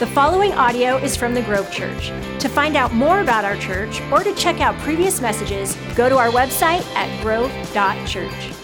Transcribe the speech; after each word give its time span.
The 0.00 0.06
following 0.06 0.52
audio 0.52 0.96
is 0.96 1.14
from 1.14 1.34
the 1.34 1.42
Grove 1.42 1.70
Church. 1.70 2.08
To 2.38 2.48
find 2.48 2.74
out 2.74 2.94
more 2.94 3.20
about 3.20 3.44
our 3.44 3.58
church 3.58 4.00
or 4.10 4.24
to 4.24 4.34
check 4.34 4.58
out 4.58 4.74
previous 4.78 5.20
messages, 5.20 5.76
go 5.94 6.08
to 6.08 6.16
our 6.16 6.30
website 6.30 6.80
at 6.94 7.22
grove.church. 7.22 8.54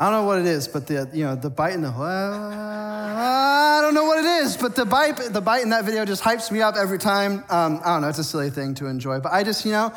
I 0.00 0.10
don't 0.10 0.12
know 0.12 0.24
what 0.24 0.40
it 0.40 0.46
is, 0.46 0.66
but 0.66 0.88
the 0.88 1.08
you 1.14 1.22
know 1.22 1.36
the 1.36 1.48
bite 1.48 1.74
in 1.74 1.82
the 1.82 1.90
uh, 1.90 2.02
I 2.02 3.78
don't 3.82 3.94
know 3.94 4.02
what 4.02 4.18
it 4.18 4.24
is, 4.24 4.56
but 4.56 4.74
the 4.74 4.84
bite 4.84 5.18
the 5.30 5.40
bite 5.40 5.62
in 5.62 5.70
that 5.70 5.84
video 5.84 6.04
just 6.04 6.24
hypes 6.24 6.50
me 6.50 6.60
up 6.60 6.74
every 6.74 6.98
time. 6.98 7.44
Um, 7.50 7.80
I 7.84 7.92
don't 7.92 8.02
know, 8.02 8.08
it's 8.08 8.18
a 8.18 8.24
silly 8.24 8.50
thing 8.50 8.74
to 8.74 8.86
enjoy, 8.86 9.20
but 9.20 9.32
I 9.32 9.44
just 9.44 9.64
you 9.64 9.70
know 9.70 9.94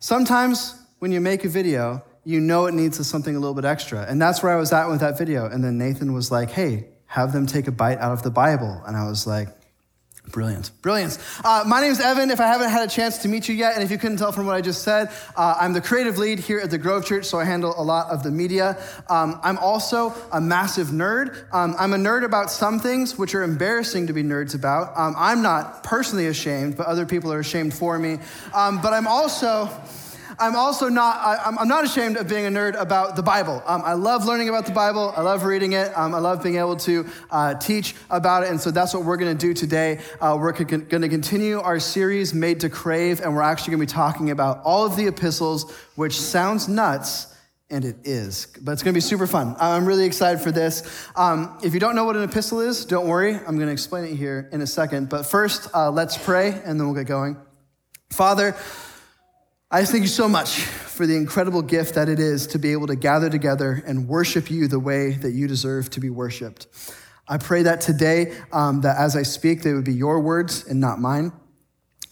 sometimes 0.00 0.78
when 0.98 1.12
you 1.12 1.22
make 1.22 1.46
a 1.46 1.48
video, 1.48 2.04
you 2.24 2.40
know 2.40 2.66
it 2.66 2.74
needs 2.74 3.06
something 3.06 3.34
a 3.34 3.38
little 3.38 3.54
bit 3.54 3.64
extra, 3.64 4.04
and 4.04 4.20
that's 4.20 4.42
where 4.42 4.52
I 4.52 4.56
was 4.56 4.70
at 4.70 4.86
with 4.90 5.00
that 5.00 5.16
video. 5.16 5.46
And 5.46 5.64
then 5.64 5.78
Nathan 5.78 6.12
was 6.12 6.30
like, 6.30 6.50
"Hey, 6.50 6.90
have 7.06 7.32
them 7.32 7.46
take 7.46 7.68
a 7.68 7.72
bite 7.72 7.96
out 7.96 8.12
of 8.12 8.22
the 8.22 8.30
Bible," 8.30 8.82
and 8.86 8.94
I 8.94 9.08
was 9.08 9.26
like, 9.26 9.48
Brilliant. 10.30 10.70
Brilliant. 10.82 11.18
Uh, 11.44 11.64
my 11.66 11.80
name 11.80 11.90
is 11.90 12.00
Evan. 12.00 12.30
If 12.30 12.40
I 12.40 12.46
haven't 12.46 12.70
had 12.70 12.86
a 12.86 12.90
chance 12.90 13.18
to 13.18 13.28
meet 13.28 13.48
you 13.48 13.54
yet, 13.54 13.74
and 13.74 13.82
if 13.82 13.90
you 13.90 13.98
couldn't 13.98 14.18
tell 14.18 14.32
from 14.32 14.46
what 14.46 14.56
I 14.56 14.60
just 14.60 14.82
said, 14.82 15.10
uh, 15.36 15.56
I'm 15.58 15.72
the 15.72 15.80
creative 15.80 16.18
lead 16.18 16.38
here 16.38 16.58
at 16.60 16.70
the 16.70 16.78
Grove 16.78 17.06
Church, 17.06 17.24
so 17.24 17.38
I 17.38 17.44
handle 17.44 17.74
a 17.76 17.82
lot 17.82 18.10
of 18.10 18.22
the 18.22 18.30
media. 18.30 18.76
Um, 19.08 19.40
I'm 19.42 19.58
also 19.58 20.14
a 20.32 20.40
massive 20.40 20.88
nerd. 20.88 21.52
Um, 21.52 21.74
I'm 21.78 21.94
a 21.94 21.96
nerd 21.96 22.24
about 22.24 22.50
some 22.50 22.78
things 22.78 23.16
which 23.18 23.34
are 23.34 23.42
embarrassing 23.42 24.08
to 24.08 24.12
be 24.12 24.22
nerds 24.22 24.54
about. 24.54 24.96
Um, 24.96 25.14
I'm 25.16 25.42
not 25.42 25.82
personally 25.82 26.26
ashamed, 26.26 26.76
but 26.76 26.86
other 26.86 27.06
people 27.06 27.32
are 27.32 27.40
ashamed 27.40 27.74
for 27.74 27.98
me. 27.98 28.18
Um, 28.54 28.80
but 28.80 28.92
I'm 28.92 29.06
also. 29.06 29.70
I'm 30.40 30.54
also 30.54 30.88
not, 30.88 31.16
I, 31.16 31.60
am 31.60 31.66
not 31.66 31.84
ashamed 31.84 32.16
of 32.16 32.28
being 32.28 32.46
a 32.46 32.48
nerd 32.48 32.80
about 32.80 33.16
the 33.16 33.22
Bible. 33.22 33.60
Um, 33.66 33.82
I 33.84 33.94
love 33.94 34.24
learning 34.24 34.48
about 34.48 34.66
the 34.66 34.72
Bible. 34.72 35.12
I 35.16 35.22
love 35.22 35.42
reading 35.42 35.72
it. 35.72 35.96
Um, 35.96 36.14
I 36.14 36.18
love 36.18 36.42
being 36.42 36.56
able 36.56 36.76
to 36.76 37.06
uh, 37.30 37.54
teach 37.54 37.96
about 38.08 38.44
it. 38.44 38.50
And 38.50 38.60
so 38.60 38.70
that's 38.70 38.94
what 38.94 39.04
we're 39.04 39.16
going 39.16 39.36
to 39.36 39.46
do 39.46 39.52
today. 39.52 40.00
Uh, 40.20 40.36
we're 40.38 40.52
going 40.52 40.86
to 40.86 41.08
continue 41.08 41.58
our 41.58 41.80
series, 41.80 42.32
Made 42.34 42.60
to 42.60 42.70
Crave, 42.70 43.20
and 43.20 43.34
we're 43.34 43.42
actually 43.42 43.72
going 43.72 43.86
to 43.86 43.92
be 43.92 43.96
talking 43.96 44.30
about 44.30 44.62
all 44.64 44.86
of 44.86 44.96
the 44.96 45.08
epistles, 45.08 45.72
which 45.96 46.20
sounds 46.20 46.68
nuts. 46.68 47.34
And 47.70 47.84
it 47.84 47.96
is, 48.04 48.46
but 48.62 48.72
it's 48.72 48.82
gonna 48.82 48.94
be 48.94 49.00
super 49.00 49.26
fun. 49.26 49.54
I'm 49.60 49.84
really 49.84 50.06
excited 50.06 50.40
for 50.40 50.50
this. 50.50 51.06
Um, 51.14 51.58
if 51.62 51.74
you 51.74 51.80
don't 51.80 51.94
know 51.94 52.06
what 52.06 52.16
an 52.16 52.22
epistle 52.22 52.60
is, 52.60 52.86
don't 52.86 53.06
worry. 53.06 53.34
I'm 53.34 53.58
gonna 53.58 53.72
explain 53.72 54.06
it 54.06 54.16
here 54.16 54.48
in 54.52 54.62
a 54.62 54.66
second. 54.66 55.10
But 55.10 55.24
first, 55.24 55.68
uh, 55.74 55.90
let's 55.90 56.16
pray 56.16 56.48
and 56.64 56.80
then 56.80 56.86
we'll 56.86 56.94
get 56.94 57.06
going. 57.06 57.36
Father, 58.10 58.56
I 59.70 59.80
just 59.80 59.92
thank 59.92 60.00
you 60.00 60.08
so 60.08 60.30
much 60.30 60.60
for 60.60 61.06
the 61.06 61.14
incredible 61.14 61.60
gift 61.60 61.94
that 61.96 62.08
it 62.08 62.18
is 62.18 62.46
to 62.46 62.58
be 62.58 62.72
able 62.72 62.86
to 62.86 62.96
gather 62.96 63.28
together 63.28 63.82
and 63.86 64.08
worship 64.08 64.50
you 64.50 64.66
the 64.66 64.78
way 64.80 65.10
that 65.10 65.32
you 65.32 65.46
deserve 65.46 65.90
to 65.90 66.00
be 66.00 66.08
worshiped. 66.08 66.66
I 67.28 67.36
pray 67.36 67.64
that 67.64 67.82
today, 67.82 68.32
um, 68.50 68.80
that 68.80 68.96
as 68.96 69.14
I 69.14 69.24
speak, 69.24 69.62
they 69.62 69.74
would 69.74 69.84
be 69.84 69.92
your 69.92 70.20
words 70.20 70.66
and 70.66 70.80
not 70.80 71.00
mine. 71.00 71.32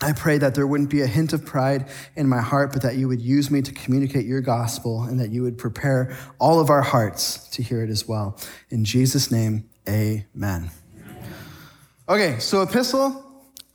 I 0.02 0.12
pray 0.12 0.36
that 0.36 0.54
there 0.54 0.66
wouldn't 0.66 0.90
be 0.90 1.00
a 1.00 1.06
hint 1.06 1.32
of 1.32 1.46
pride 1.46 1.88
in 2.14 2.28
my 2.28 2.42
heart, 2.42 2.74
but 2.74 2.82
that 2.82 2.96
you 2.96 3.08
would 3.08 3.22
use 3.22 3.50
me 3.50 3.62
to 3.62 3.72
communicate 3.72 4.26
your 4.26 4.42
gospel 4.42 5.04
and 5.04 5.18
that 5.18 5.30
you 5.30 5.42
would 5.42 5.56
prepare 5.56 6.14
all 6.38 6.60
of 6.60 6.68
our 6.68 6.82
hearts 6.82 7.48
to 7.52 7.62
hear 7.62 7.82
it 7.82 7.88
as 7.88 8.06
well. 8.06 8.38
In 8.68 8.84
Jesus' 8.84 9.30
name, 9.30 9.70
amen. 9.88 10.70
Okay, 12.06 12.38
so 12.38 12.60
epistle 12.60 13.25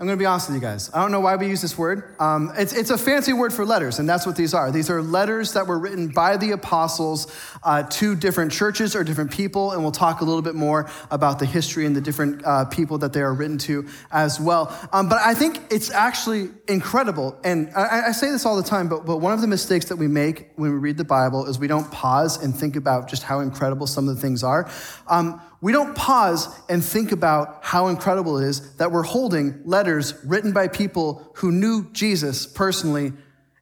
I'm 0.02 0.08
going 0.08 0.18
to 0.18 0.20
be 0.20 0.26
honest 0.26 0.50
with 0.50 0.56
you 0.56 0.62
guys. 0.62 0.90
I 0.96 1.00
don't 1.00 1.12
know 1.12 1.20
why 1.20 1.36
we 1.36 1.46
use 1.48 1.62
this 1.62 1.78
word. 1.78 2.16
Um, 2.20 2.52
it's, 2.58 2.74
it's 2.74 2.90
a 2.90 2.98
fancy 2.98 3.34
word 3.34 3.54
for 3.54 3.64
letters, 3.64 4.00
and 4.00 4.10
that's 4.10 4.26
what 4.26 4.36
these 4.36 4.52
are. 4.52 4.72
These 4.72 4.90
are 4.90 5.00
letters 5.00 5.54
that 5.54 5.68
were 5.68 5.78
written 5.78 6.08
by 6.08 6.38
the 6.38 6.54
apostles 6.54 7.32
uh, 7.64 7.84
to 7.84 8.16
different 8.16 8.52
churches 8.52 8.96
or 8.96 9.04
different 9.04 9.30
people, 9.30 9.74
and 9.74 9.84
we'll 9.84 9.92
talk 9.92 10.22
a 10.22 10.24
little 10.24 10.42
bit 10.42 10.56
more 10.56 10.90
about 11.12 11.38
the 11.38 11.46
history 11.46 11.86
and 11.86 11.96
the 11.96 12.02
different 12.02 12.44
uh, 12.44 12.66
people 12.66 12.98
that 12.98 13.14
they 13.14 13.22
are 13.22 13.32
written 13.32 13.60
to 13.60 13.88
as 14.12 14.40
well. 14.40 14.76
Um, 14.92 15.08
but 15.08 15.20
I 15.22 15.36
think 15.36 15.62
it's 15.70 15.92
actually 15.92 16.50
incredible, 16.68 17.38
and 17.44 17.70
I, 17.76 18.08
I, 18.08 18.12
say 18.12 18.32
this 18.32 18.44
all 18.44 18.58
the 18.58 18.68
time, 18.68 18.90
but, 18.90 19.06
but 19.06 19.18
one 19.18 19.34
of 19.34 19.42
the 19.42 19.48
mistakes 19.48 19.86
that 19.86 19.98
we 19.98 20.08
make 20.08 20.50
when 20.56 20.72
we 20.72 20.78
read 20.80 20.98
the 20.98 21.04
Bible 21.04 21.46
is 21.46 21.60
we 21.60 21.68
don't 21.68 21.92
pause 21.92 22.42
and 22.42 22.56
think 22.56 22.76
about 22.76 23.08
just 23.08 23.22
how 23.22 23.42
incredible 23.42 23.86
some 23.86 24.10
of 24.10 24.16
the 24.16 24.22
things 24.22 24.42
are. 24.42 24.68
Um, 25.08 25.40
we 25.62 25.72
don't 25.72 25.96
pause 25.96 26.48
and 26.70 26.84
think 26.84 27.12
about 27.12 27.60
how 27.64 27.88
incredible 27.88 28.40
it 28.40 28.48
is 28.48 28.76
that 28.78 28.92
we're 28.92 29.04
holding 29.04 29.62
letters 29.64 30.16
written 30.26 30.52
by 30.52 30.68
people 30.68 31.32
who 31.36 31.52
knew 31.52 31.90
Jesus 31.92 32.48
personally 32.48 33.14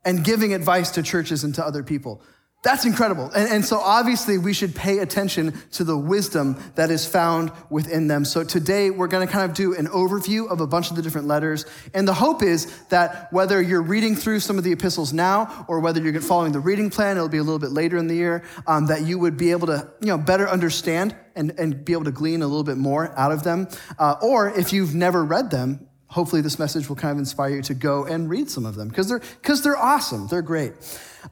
and 0.06 0.24
giving 0.24 0.54
advice 0.54 0.92
to 0.92 1.04
churches 1.04 1.44
and 1.44 1.54
to 1.56 1.66
other 1.66 1.84
people. 1.84 2.22
That's 2.62 2.84
incredible. 2.84 3.32
And, 3.34 3.50
and, 3.50 3.66
so 3.66 3.80
obviously 3.80 4.38
we 4.38 4.52
should 4.52 4.76
pay 4.76 5.00
attention 5.00 5.54
to 5.72 5.86
the 5.86 5.98
wisdom 5.98 6.62
that 6.76 6.92
is 6.92 7.06
found 7.06 7.54
within 7.70 8.08
them. 8.08 8.26
So 8.26 8.44
today 8.44 8.90
we're 8.90 9.08
going 9.08 9.26
to 9.26 9.32
kind 9.32 9.50
of 9.50 9.56
do 9.56 9.76
an 9.76 9.88
overview 9.88 10.50
of 10.52 10.60
a 10.60 10.68
bunch 10.68 10.90
of 10.90 10.98
the 10.98 11.02
different 11.02 11.26
letters. 11.26 11.66
And 11.94 12.06
the 12.06 12.14
hope 12.14 12.44
is 12.44 12.66
that 12.90 13.32
whether 13.32 13.62
you're 13.62 13.82
reading 13.82 14.14
through 14.14 14.42
some 14.42 14.58
of 14.58 14.66
the 14.66 14.74
epistles 14.74 15.14
now 15.14 15.66
or 15.70 15.80
whether 15.80 16.02
you're 16.02 16.20
following 16.20 16.52
the 16.52 16.60
reading 16.60 16.90
plan, 16.90 17.16
it'll 17.16 17.30
be 17.30 17.38
a 17.38 17.44
little 17.44 17.60
bit 17.60 17.72
later 17.72 17.96
in 17.96 18.08
the 18.08 18.16
year, 18.16 18.44
um, 18.68 18.88
that 18.88 19.04
you 19.04 19.18
would 19.20 19.38
be 19.38 19.52
able 19.52 19.68
to, 19.68 19.90
you 20.02 20.08
know, 20.08 20.18
better 20.18 20.50
understand 20.50 21.16
and, 21.38 21.58
and 21.58 21.86
be 21.86 21.94
able 21.94 22.04
to 22.04 22.12
glean 22.12 22.42
a 22.42 22.48
little 22.48 22.66
bit 22.66 22.78
more 22.78 23.18
out 23.18 23.32
of 23.32 23.44
them. 23.44 23.70
Uh, 23.98 24.16
or 24.22 24.50
if 24.50 24.74
you've 24.74 24.94
never 24.94 25.24
read 25.24 25.50
them, 25.50 25.89
hopefully 26.10 26.42
this 26.42 26.60
message 26.60 26.90
will 26.90 26.96
kind 26.96 27.14
of 27.14 27.20
inspire 27.20 27.56
you 27.56 27.62
to 27.62 27.74
go 27.74 28.06
and 28.06 28.30
read 28.30 28.50
some 28.50 28.66
of 28.66 28.76
them 28.76 28.90
because 28.90 29.08
they're, 29.08 29.22
because 29.42 29.64
they're 29.64 29.78
awesome. 29.78 30.28
They're 30.28 30.42
great. 30.42 30.74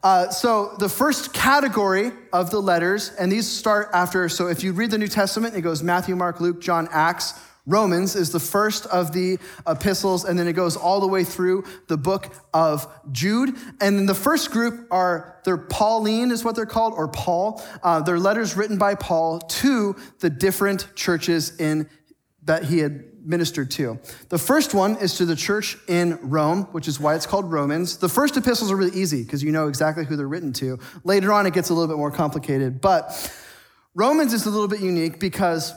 Uh, 0.04 0.30
so 0.30 0.76
the 0.80 0.90
first 0.90 1.34
category 1.34 2.12
of 2.32 2.52
the 2.52 2.62
letters, 2.62 3.12
and 3.20 3.32
these 3.32 3.48
start 3.48 3.90
after, 3.94 4.30
so 4.30 4.48
if 4.48 4.64
you 4.64 4.74
read 4.74 4.92
the 4.92 4.98
New 4.98 5.08
Testament, 5.08 5.56
it 5.56 5.62
goes 5.62 5.82
Matthew, 5.82 6.16
Mark, 6.16 6.40
Luke, 6.40 6.62
John, 6.62 6.88
Acts, 6.92 7.34
Romans 7.66 8.16
is 8.16 8.32
the 8.32 8.40
first 8.40 8.86
of 8.86 9.12
the 9.12 9.38
epistles, 9.68 10.24
and 10.24 10.40
then 10.40 10.48
it 10.48 10.54
goes 10.54 10.78
all 10.78 11.02
the 11.02 11.08
way 11.08 11.26
through 11.26 11.66
the 11.88 11.98
book 11.98 12.34
of 12.54 12.88
Jude. 13.12 13.56
And 13.82 14.00
then 14.00 14.06
the 14.06 14.16
first 14.16 14.52
group 14.52 14.88
are, 14.90 15.38
they're 15.44 15.58
Pauline, 15.58 16.32
is 16.32 16.46
what 16.46 16.56
they're 16.56 16.66
called, 16.66 16.94
or 16.96 17.10
Paul. 17.10 17.62
Uh, 17.84 18.00
they're 18.00 18.20
letters 18.20 18.56
written 18.56 18.78
by 18.78 18.96
Paul 18.96 19.40
to 19.40 19.98
the 20.20 20.30
different 20.30 20.88
churches 20.96 21.60
in 21.60 21.90
that 22.44 22.64
he 22.64 22.80
had 22.80 23.04
ministered 23.28 23.70
to. 23.72 24.00
The 24.30 24.38
first 24.38 24.74
one 24.74 24.98
is 24.98 25.18
to 25.18 25.26
the 25.26 25.36
church 25.36 25.78
in 25.88 26.18
Rome, 26.22 26.64
which 26.72 26.88
is 26.88 27.00
why 27.00 27.16
it's 27.16 27.26
called 27.26 27.52
Romans. 27.52 27.98
The 27.98 28.10
first 28.10 28.38
epistles 28.38 28.72
are 28.72 28.76
really 28.76 28.98
easy 28.98 29.24
because 29.24 29.44
you 29.44 29.52
know 29.52 29.68
exactly 29.68 30.06
who 30.06 30.16
they're 30.16 30.28
written 30.28 30.54
to. 30.54 30.80
Later 31.04 31.34
on, 31.34 31.46
it 31.46 31.54
gets 31.54 31.70
a 31.70 31.74
little 31.74 31.88
bit 31.88 31.98
more 31.98 32.12
complicated, 32.12 32.80
but 32.82 33.32
Romans 33.94 34.34
is 34.34 34.46
a 34.46 34.50
little 34.50 34.68
bit 34.68 34.80
unique 34.80 35.20
because 35.20 35.74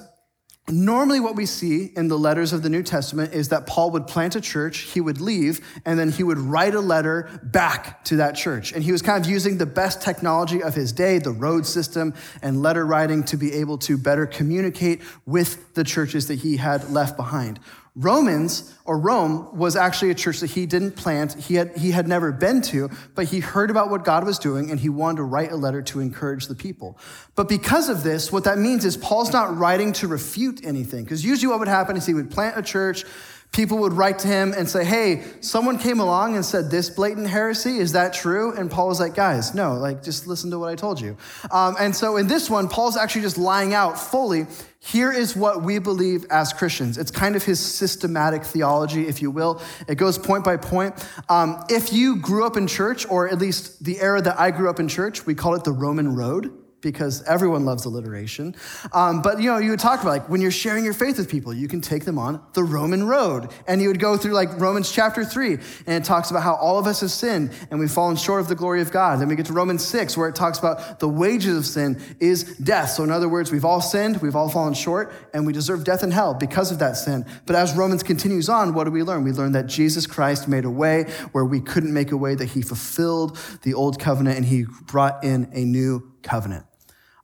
Normally, 0.71 1.19
what 1.19 1.35
we 1.35 1.47
see 1.47 1.93
in 1.97 2.09
the 2.09 2.19
letters 2.19 2.53
of 2.53 2.63
the 2.63 2.71
New 2.71 2.83
Testament 2.83 3.35
is 3.35 3.49
that 3.49 3.67
Paul 3.67 3.91
would 3.91 4.07
plant 4.07 4.37
a 4.37 4.41
church, 4.41 4.79
he 4.79 5.01
would 5.01 5.21
leave, 5.21 5.61
and 5.85 5.99
then 5.99 6.11
he 6.11 6.23
would 6.23 6.39
write 6.39 6.75
a 6.75 6.81
letter 6.81 7.41
back 7.43 8.05
to 8.05 8.17
that 8.17 8.37
church. 8.37 8.73
And 8.73 8.85
he 8.85 8.93
was 8.93 9.03
kind 9.03 9.25
of 9.25 9.31
using 9.31 9.59
the 9.59 9.67
best 9.67 10.01
technology 10.01 10.63
of 10.63 10.75
his 10.75 10.93
day, 10.93 11.19
the 11.19 11.33
road 11.33 11.67
system 11.67 12.15
and 12.43 12.63
letter 12.63 12.87
writing, 12.87 13.25
to 13.25 13.37
be 13.37 13.53
able 13.55 13.79
to 13.79 13.99
better 13.99 14.27
communicate 14.27 15.03
with 15.27 15.75
the 15.75 15.83
churches 15.83 16.29
that 16.29 16.37
he 16.37 16.57
had 16.57 16.91
left 16.91 17.17
behind. 17.17 17.59
Romans 17.97 18.75
or 18.85 18.99
Rome 18.99 19.57
was 19.57 19.75
actually 19.75 20.11
a 20.11 20.15
church 20.15 20.41
that 20.41 20.51
he 20.51 20.65
didn't 20.65 20.93
plant, 20.93 21.35
he 21.35 21.55
had, 21.55 21.77
he 21.77 21.91
had 21.91 22.07
never 22.07 22.31
been 22.31 22.63
to, 22.63 22.89
but 23.15 23.27
he 23.27 23.41
heard 23.41 23.71
about 23.71 23.91
what 23.91 24.05
God 24.05 24.25
was 24.25 24.39
doing 24.39 24.71
and 24.71 24.79
he 24.79 24.89
wanted 24.89 25.17
to 25.19 25.23
write 25.25 25.51
a 25.51 25.57
letter 25.57 25.83
to 25.83 26.01
encourage 26.01 26.47
the 26.47 26.55
people. 26.55 26.99
But 27.35 27.49
because 27.49 27.89
of 27.89 28.03
this, 28.03 28.31
what 28.31 28.45
that 28.45 28.59
means 28.59 28.85
is 28.85 28.97
Paul's 28.97 29.33
not 29.33 29.57
writing 29.57 29.93
to 29.95 30.07
refute 30.07 30.65
anything, 30.65 31.05
because 31.05 31.25
usually 31.25 31.49
what 31.49 31.59
would 31.59 31.69
happen 31.69 31.97
is 31.97 32.07
he 32.07 32.15
would 32.15 32.31
plant 32.31 32.57
a 32.57 32.63
church, 32.63 33.05
people 33.53 33.79
would 33.79 33.93
write 33.93 34.19
to 34.21 34.29
him 34.29 34.55
and 34.57 34.69
say, 34.69 34.85
Hey, 34.85 35.25
someone 35.41 35.79
came 35.79 36.01
along 36.01 36.37
and 36.37 36.45
said 36.45 36.71
this 36.71 36.91
blatant 36.91 37.29
heresy. 37.29 37.79
Is 37.79 37.93
that 37.93 38.13
true? 38.13 38.57
And 38.57 38.71
Paul 38.71 38.89
was 38.89 39.01
like, 39.01 39.15
Guys, 39.15 39.55
no, 39.55 39.75
like 39.75 40.03
just 40.03 40.27
listen 40.27 40.51
to 40.51 40.59
what 40.59 40.69
I 40.69 40.77
told 40.77 41.01
you. 41.01 41.17
Um, 41.51 41.77
and 41.79 41.95
so 41.95 42.17
in 42.17 42.27
this 42.27 42.49
one, 42.49 42.69
Paul's 42.69 42.97
actually 42.97 43.23
just 43.23 43.39
lying 43.39 43.75
out 43.75 43.99
fully. 43.99 44.47
Here 44.83 45.13
is 45.13 45.37
what 45.37 45.63
we 45.63 45.79
believe 45.79 46.25
as 46.31 46.55
Christians. 46.55 46.97
It's 46.97 47.11
kind 47.11 47.37
of 47.37 47.45
his 47.45 47.61
systematic 47.61 48.45
theology, 48.45 49.07
if 49.07 49.21
you 49.21 49.31
will. 49.31 49.61
It 49.87 49.97
goes 49.97 50.17
point 50.17 50.43
by 50.43 50.57
point. 50.57 50.95
Um, 51.29 51.63
if 51.69 51.93
you 51.93 52.17
grew 52.17 52.47
up 52.47 52.57
in 52.57 52.67
church, 52.67 53.07
or 53.11 53.29
at 53.29 53.39
least 53.39 53.85
the 53.85 54.01
era 54.01 54.23
that 54.23 54.41
I 54.41 54.51
grew 54.51 54.71
up 54.71 54.81
in 54.81 54.89
church, 54.89 55.27
we 55.27 55.35
call 55.35 55.55
it 55.55 55.65
the 55.65 55.73
Roman 55.73 56.17
Road 56.17 56.60
because 56.81 57.23
everyone 57.25 57.65
loves 57.65 57.85
alliteration. 57.85 58.55
Um, 58.93 59.23
but 59.23 59.41
you 59.41 59.51
know, 59.51 59.59
you 59.59 59.71
would 59.71 59.81
talk 59.81 60.03
about 60.03 60.11
like 60.11 60.29
when 60.29 60.41
you're 60.41 60.51
sharing 60.51 60.85
your 60.85 60.95
faith 60.95 61.19
with 61.19 61.31
people, 61.31 61.53
you 61.53 61.69
can 61.69 61.81
take 61.81 62.05
them 62.05 62.19
on 62.19 62.43
the 62.55 62.65
Roman 62.65 63.07
road. 63.07 63.51
And 63.67 63.81
you 63.81 63.89
would 63.89 64.01
go 64.01 64.17
through 64.17 64.33
like 64.33 64.59
Romans 64.61 64.91
chapter 64.91 65.25
three, 65.25 65.55
and 65.55 66.03
it 66.03 66.05
talks 66.05 66.31
about 66.31 66.43
how 66.43 66.55
all 66.55 66.79
of 66.79 66.87
us 66.87 67.01
have 67.01 67.11
sinned 67.11 67.53
and 67.71 67.79
we've 67.79 67.91
fallen 67.91 68.17
short 68.17 68.41
of 68.41 68.49
the 68.49 68.55
glory 68.55 68.81
of 68.81 68.91
God. 68.91 69.21
Then 69.21 69.29
we 69.29 69.37
get 69.37 69.47
to 69.47 69.53
Romans 69.53 69.85
six, 69.85 70.17
where 70.17 70.29
it 70.29 70.35
talks 70.35 70.59
about 70.59 71.01
the 71.01 71.09
wages 71.09 71.57
of 71.57 71.67
sin 71.67 72.01
is 72.21 72.57
death. 72.59 72.91
So 72.91 73.05
in 73.05 73.11
other 73.11 73.29
words, 73.29 73.53
we've 73.53 73.65
all 73.65 73.81
sinned, 73.81 74.19
we've 74.19 74.37
all 74.37 74.49
fallen 74.49 74.75
short, 74.75 75.13
and 75.35 75.47
we 75.47 75.53
deserve 75.53 75.85
death 75.85 76.03
and 76.03 76.13
hell 76.13 76.35
because 76.35 76.71
of 76.73 76.79
that 76.79 76.97
sin. 76.97 77.25
But 77.47 77.57
as 77.57 77.75
Romans 77.75 78.03
continues 78.03 78.49
on, 78.49 78.75
what 78.75 78.85
do 78.85 78.91
we 78.91 79.03
learn? 79.03 79.25
We 79.25 79.33
learn 79.33 79.53
that 79.53 79.67
Jesus 79.67 80.07
Christ 80.07 80.49
made 80.49 80.65
a 80.65 80.71
way 80.71 81.05
where 81.33 81.45
we 81.45 81.61
couldn't 81.61 81.93
make 81.93 82.13
a 82.13 82.17
way, 82.17 82.35
that 82.35 82.47
he 82.47 82.63
fulfilled 82.63 83.39
the 83.63 83.75
old 83.75 83.99
covenant 83.99 84.37
and 84.37 84.47
he 84.47 84.65
brought 84.87 85.25
in 85.25 85.51
a 85.53 85.65
new 85.65 86.13
covenant. 86.23 86.67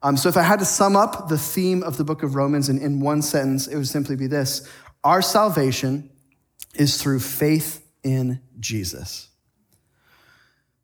Um, 0.07 0.17
so, 0.17 0.29
if 0.29 0.37
I 0.37 0.43
had 0.43 0.61
to 0.61 0.65
sum 0.65 0.95
up 0.95 1.29
the 1.29 1.37
theme 1.37 1.83
of 1.83 1.97
the 1.97 2.05
book 2.05 2.23
of 2.23 2.37
Romans 2.37 2.69
in, 2.69 2.79
in 2.79 3.01
one 3.01 3.23
sentence, 3.23 3.67
it 3.67 3.75
would 3.75 3.89
simply 3.89 4.15
be 4.15 4.29
this 4.29 4.71
Our 5.03 5.21
salvation 5.21 6.11
is 6.77 7.03
through 7.03 7.19
faith 7.19 7.85
in 8.05 8.41
Jesus. 8.61 9.31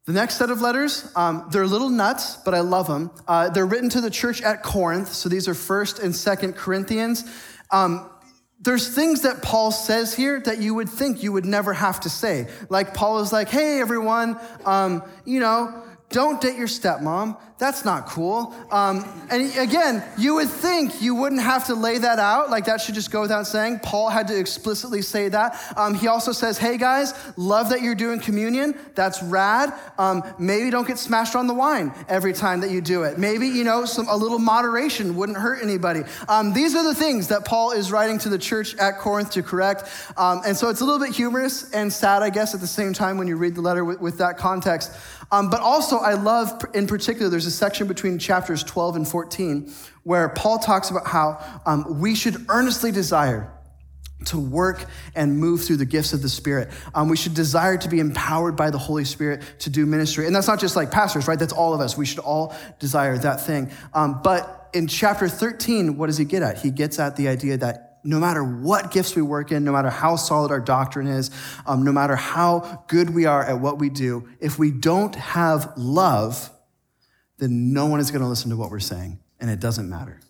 The 0.07 0.13
next 0.13 0.39
set 0.39 0.51
of 0.51 0.61
letters, 0.61 1.09
um, 1.15 1.47
they're 1.53 1.69
little 1.69 1.89
nuts, 1.89 2.35
but 2.45 2.53
I 2.53 2.61
love 2.63 2.89
them. 2.89 3.13
Uh, 3.29 3.49
they're 3.49 3.65
written 3.65 3.89
to 3.91 4.01
the 4.01 4.11
church 4.11 4.43
at 4.43 4.65
Corinth, 4.65 5.13
so 5.13 5.29
these 5.29 5.47
are 5.47 5.55
First 5.55 6.01
and 6.01 6.17
Second 6.17 6.57
Corinthians. 6.57 7.25
Um, 7.71 8.11
there's 8.59 8.93
things 8.93 9.23
that 9.23 9.41
Paul 9.41 9.71
says 9.71 10.13
here 10.13 10.41
that 10.41 10.59
you 10.59 10.75
would 10.75 10.89
think 10.89 11.23
you 11.23 11.31
would 11.31 11.45
never 11.45 11.73
have 11.73 12.01
to 12.01 12.11
say. 12.11 12.49
Like 12.69 12.93
Paul 12.93 13.21
is 13.21 13.33
like, 13.33 13.51
"Hey, 13.51 13.81
everyone, 13.81 14.37
um, 14.65 15.05
you 15.25 15.39
know, 15.39 15.85
don't 16.13 16.41
date 16.41 16.57
your 16.57 16.69
stepmom. 16.69 17.39
That's 17.63 17.85
not 17.85 18.07
cool. 18.07 18.53
Um, 18.73 19.05
and 19.31 19.57
again, 19.57 20.03
you 20.19 20.35
would 20.35 20.49
think 20.49 21.01
you 21.01 21.15
wouldn't 21.15 21.43
have 21.43 21.69
to 21.69 21.77
lay 21.77 21.97
that 21.97 22.19
out. 22.19 22.51
Like 22.51 22.65
that 22.65 22.81
should 22.81 22.97
just 22.97 23.13
go 23.13 23.21
without 23.21 23.47
saying. 23.47 23.79
Paul 23.85 24.11
had 24.11 24.27
to 24.27 24.37
explicitly 24.37 25.01
say 25.01 25.29
that. 25.29 25.57
Um, 25.77 25.95
he 25.95 26.09
also 26.09 26.33
says, 26.33 26.59
hey 26.59 26.77
guys, 26.77 27.15
love 27.37 27.69
that 27.69 27.81
you're 27.81 27.95
doing 27.95 28.19
communion. 28.19 28.75
That's 28.97 29.23
rad. 29.23 29.73
Um, 29.97 30.25
maybe 30.41 30.71
don't 30.71 30.89
get 30.89 30.99
smashed 30.99 31.37
on 31.37 31.47
the 31.47 31.55
wine 31.55 31.93
every 32.09 32.33
time 32.33 32.63
that 32.63 32.73
you 32.73 32.81
do 32.81 33.05
it. 33.05 33.17
Maybe, 33.17 33.47
you 33.47 33.63
know, 33.63 33.85
some, 33.85 34.09
a 34.09 34.17
little 34.17 34.41
moderation 34.41 35.15
wouldn't 35.15 35.39
hurt 35.39 35.63
anybody. 35.63 36.01
Um, 36.29 36.53
these 36.53 36.75
are 36.75 36.83
the 36.83 36.97
things 36.97 37.29
that 37.29 37.45
Paul 37.45 37.71
is 37.71 37.93
writing 37.93 38.19
to 38.19 38.29
the 38.29 38.39
church 38.39 38.75
at 38.79 38.99
Corinth 38.99 39.31
to 39.31 39.43
correct. 39.45 39.89
Um, 40.17 40.43
and 40.45 40.57
so 40.57 40.69
it's 40.69 40.81
a 40.81 40.85
little 40.85 40.99
bit 40.99 41.15
humorous 41.15 41.71
and 41.71 41.93
sad, 41.93 42.25
I 42.25 42.31
guess, 42.31 42.57
at 42.57 42.61
the 42.61 42.67
same 42.67 42.93
time 42.93 43.19
when 43.19 43.29
you 43.29 43.37
read 43.37 43.55
the 43.55 43.61
letter 43.61 43.85
with, 43.85 44.01
with 44.01 44.19
that 44.19 44.37
context. 44.37 44.91
Um, 45.33 45.49
but 45.49 45.61
also, 45.61 45.97
I 45.97 46.13
love 46.13 46.63
in 46.75 46.87
particular, 46.87 47.31
there's 47.31 47.47
a 47.47 47.51
section 47.53 47.87
between 47.87 48.19
chapters 48.19 48.65
12 48.65 48.97
and 48.97 49.09
14 49.09 49.73
where 50.05 50.29
Paul 50.31 50.59
talks 50.59 50.91
about 50.91 51.07
how 51.07 51.61
um, 51.65 52.01
we 52.01 52.15
should 52.15 52.47
earnestly 52.49 52.91
desire 52.91 53.53
to 54.27 54.39
work 54.39 54.85
and 55.15 55.39
move 55.39 55.65
through 55.65 55.77
the 55.77 55.87
gifts 55.87 56.13
of 56.13 56.23
the 56.23 56.29
Spirit. 56.29 56.71
Um, 56.95 57.09
we 57.09 57.17
should 57.17 57.35
desire 57.35 57.77
to 57.79 57.89
be 57.89 58.01
empowered 58.01 58.57
by 58.57 58.71
the 58.71 58.79
Holy 58.79 59.05
Spirit 59.05 59.43
to 59.61 59.71
do 59.71 59.87
ministry. 59.87 60.27
And 60.27 60.35
that's 60.35 60.47
not 60.47 60.61
just 60.61 60.77
like 60.77 60.91
pastors, 60.91 61.29
right? 61.29 61.39
That's 61.39 61.53
all 61.53 61.75
of 61.75 61.81
us. 61.81 61.97
We 61.97 62.07
should 62.07 62.21
all 62.21 62.55
desire 62.79 63.17
that 63.19 63.41
thing. 63.41 63.71
Um, 63.95 64.21
but 64.23 64.71
in 64.73 64.87
chapter 64.87 65.29
13, 65.29 65.97
what 65.97 66.07
does 66.07 66.19
he 66.19 66.25
get 66.25 66.43
at? 66.43 66.59
He 66.59 66.71
gets 66.71 66.99
at 66.99 67.17
the 67.17 67.29
idea 67.29 67.57
that 67.59 67.99
no 68.05 68.19
matter 68.19 68.43
what 68.43 68.91
gifts 68.91 69.15
we 69.15 69.23
work 69.23 69.53
in, 69.53 69.65
no 69.65 69.73
matter 69.73 69.91
how 69.91 70.17
solid 70.17 70.51
our 70.51 70.61
doctrine 70.61 71.07
is, 71.07 71.31
um, 71.67 71.85
no 71.85 71.93
matter 71.93 72.17
how 72.17 72.85
good 72.89 73.11
we 73.11 73.27
are 73.27 73.45
at 73.45 73.61
what 73.61 73.79
we 73.79 73.89
do, 73.91 74.29
if 74.41 74.59
we 74.59 74.71
don't 74.71 75.15
have 75.15 75.73
love, 75.77 76.51
then 77.39 77.73
no 77.73 77.87
one 77.87 78.01
is 78.01 78.11
going 78.11 78.23
to 78.23 78.29
listen 78.29 78.51
to 78.51 78.57
what 78.57 78.71
we're 78.71 78.81
saying, 78.81 79.19
and 79.41 79.51
it 79.51 79.61
doesn't 79.61 79.89
matter. 79.89 80.21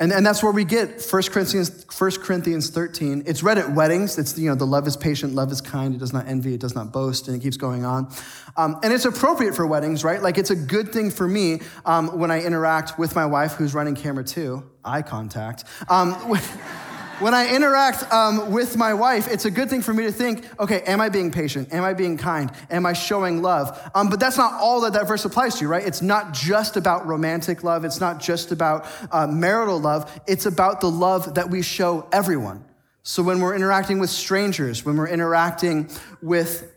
And, 0.00 0.12
and 0.12 0.24
that's 0.24 0.44
where 0.44 0.52
we 0.52 0.64
get 0.64 1.04
1 1.10 1.22
Corinthians, 1.24 1.84
1 1.96 2.10
Corinthians 2.22 2.70
13. 2.70 3.24
It's 3.26 3.42
read 3.42 3.58
at 3.58 3.72
weddings. 3.72 4.16
It's, 4.16 4.38
you 4.38 4.48
know, 4.48 4.54
the 4.54 4.66
love 4.66 4.86
is 4.86 4.96
patient, 4.96 5.34
love 5.34 5.50
is 5.50 5.60
kind, 5.60 5.92
it 5.92 5.98
does 5.98 6.12
not 6.12 6.28
envy, 6.28 6.54
it 6.54 6.60
does 6.60 6.76
not 6.76 6.92
boast, 6.92 7.26
and 7.26 7.36
it 7.36 7.42
keeps 7.42 7.56
going 7.56 7.84
on. 7.84 8.12
Um, 8.56 8.78
and 8.84 8.92
it's 8.92 9.06
appropriate 9.06 9.56
for 9.56 9.66
weddings, 9.66 10.04
right? 10.04 10.22
Like 10.22 10.38
it's 10.38 10.50
a 10.50 10.56
good 10.56 10.92
thing 10.92 11.10
for 11.10 11.26
me 11.26 11.62
um, 11.84 12.16
when 12.16 12.30
I 12.30 12.42
interact 12.42 12.96
with 12.96 13.16
my 13.16 13.26
wife 13.26 13.54
who's 13.54 13.74
running 13.74 13.96
camera 13.96 14.22
two, 14.22 14.62
eye 14.84 15.02
contact. 15.02 15.64
Um, 15.88 16.14
when 17.20 17.34
I 17.34 17.54
interact 17.54 18.12
um, 18.12 18.52
with 18.52 18.76
my 18.76 18.94
wife, 18.94 19.28
it's 19.28 19.44
a 19.44 19.50
good 19.50 19.68
thing 19.68 19.82
for 19.82 19.92
me 19.92 20.04
to 20.04 20.12
think, 20.12 20.44
okay, 20.60 20.82
am 20.82 21.00
I 21.00 21.08
being 21.08 21.32
patient? 21.32 21.72
Am 21.72 21.82
I 21.82 21.92
being 21.92 22.16
kind? 22.16 22.50
Am 22.70 22.86
I 22.86 22.92
showing 22.92 23.42
love? 23.42 23.90
Um, 23.94 24.08
but 24.08 24.20
that's 24.20 24.36
not 24.36 24.54
all 24.54 24.82
that 24.82 24.92
that 24.92 25.08
verse 25.08 25.24
applies 25.24 25.58
to, 25.58 25.66
right? 25.66 25.84
It's 25.84 26.02
not 26.02 26.32
just 26.32 26.76
about 26.76 27.06
romantic 27.06 27.64
love. 27.64 27.84
It's 27.84 28.00
not 28.00 28.20
just 28.20 28.52
about 28.52 28.86
uh, 29.10 29.26
marital 29.26 29.80
love. 29.80 30.20
It's 30.26 30.46
about 30.46 30.80
the 30.80 30.90
love 30.90 31.34
that 31.34 31.50
we 31.50 31.62
show 31.62 32.08
everyone. 32.12 32.64
So 33.02 33.22
when 33.22 33.40
we're 33.40 33.56
interacting 33.56 33.98
with 33.98 34.10
strangers, 34.10 34.84
when 34.84 34.96
we're 34.96 35.08
interacting 35.08 35.90
with 36.22 36.72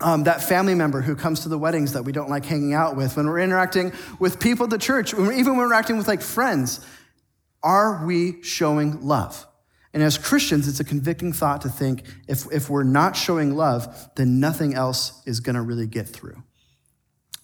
um, 0.00 0.24
that 0.24 0.42
family 0.42 0.74
member 0.74 1.02
who 1.02 1.14
comes 1.14 1.40
to 1.40 1.48
the 1.48 1.58
weddings 1.58 1.92
that 1.92 2.04
we 2.04 2.12
don't 2.12 2.30
like 2.30 2.46
hanging 2.46 2.74
out 2.74 2.96
with, 2.96 3.16
when 3.16 3.26
we're 3.26 3.40
interacting 3.40 3.92
with 4.18 4.40
people 4.40 4.64
at 4.64 4.70
the 4.70 4.78
church, 4.78 5.12
when 5.12 5.32
even 5.32 5.52
when 5.52 5.58
we're 5.58 5.66
interacting 5.66 5.98
with 5.98 6.08
like 6.08 6.22
friends, 6.22 6.84
are 7.62 8.06
we 8.06 8.42
showing 8.42 9.06
love? 9.06 9.46
And 9.94 10.02
as 10.02 10.18
Christians, 10.18 10.66
it's 10.66 10.80
a 10.80 10.84
convicting 10.84 11.32
thought 11.32 11.62
to 11.62 11.68
think 11.68 12.02
if, 12.26 12.46
if 12.52 12.68
we're 12.68 12.82
not 12.82 13.16
showing 13.16 13.56
love, 13.56 14.10
then 14.16 14.40
nothing 14.40 14.74
else 14.74 15.22
is 15.24 15.38
going 15.38 15.54
to 15.54 15.62
really 15.62 15.86
get 15.86 16.08
through. 16.08 16.42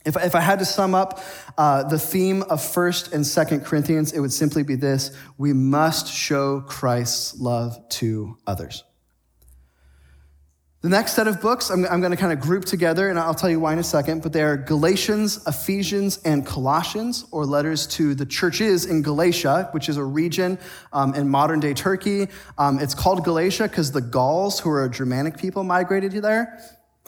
If, 0.04 0.16
if 0.16 0.34
I 0.34 0.40
had 0.40 0.58
to 0.58 0.64
sum 0.64 0.94
up 0.94 1.20
uh, 1.56 1.84
the 1.84 1.98
theme 1.98 2.42
of 2.42 2.60
1st 2.60 3.12
and 3.12 3.24
2nd 3.24 3.64
Corinthians, 3.64 4.12
it 4.12 4.18
would 4.18 4.32
simply 4.32 4.64
be 4.64 4.74
this 4.74 5.16
we 5.38 5.52
must 5.52 6.12
show 6.12 6.62
Christ's 6.62 7.38
love 7.38 7.88
to 7.90 8.36
others. 8.46 8.82
The 10.82 10.88
next 10.88 11.12
set 11.12 11.28
of 11.28 11.42
books 11.42 11.68
I'm, 11.68 11.84
I'm 11.84 12.00
going 12.00 12.10
to 12.10 12.16
kind 12.16 12.32
of 12.32 12.40
group 12.40 12.64
together, 12.64 13.10
and 13.10 13.18
I'll 13.18 13.34
tell 13.34 13.50
you 13.50 13.60
why 13.60 13.74
in 13.74 13.78
a 13.78 13.82
second, 13.82 14.22
but 14.22 14.32
they 14.32 14.42
are 14.42 14.56
Galatians, 14.56 15.46
Ephesians, 15.46 16.18
and 16.24 16.46
Colossians, 16.46 17.26
or 17.32 17.44
letters 17.44 17.86
to 17.88 18.14
the 18.14 18.24
churches 18.24 18.86
in 18.86 19.02
Galatia, 19.02 19.68
which 19.72 19.90
is 19.90 19.98
a 19.98 20.04
region 20.04 20.58
um, 20.94 21.14
in 21.14 21.28
modern 21.28 21.60
day 21.60 21.74
Turkey. 21.74 22.28
Um, 22.56 22.78
it's 22.78 22.94
called 22.94 23.24
Galatia 23.24 23.64
because 23.64 23.92
the 23.92 24.00
Gauls, 24.00 24.58
who 24.58 24.70
are 24.70 24.86
a 24.86 24.90
Germanic 24.90 25.36
people, 25.36 25.64
migrated 25.64 26.12
to 26.12 26.22
there. 26.22 26.58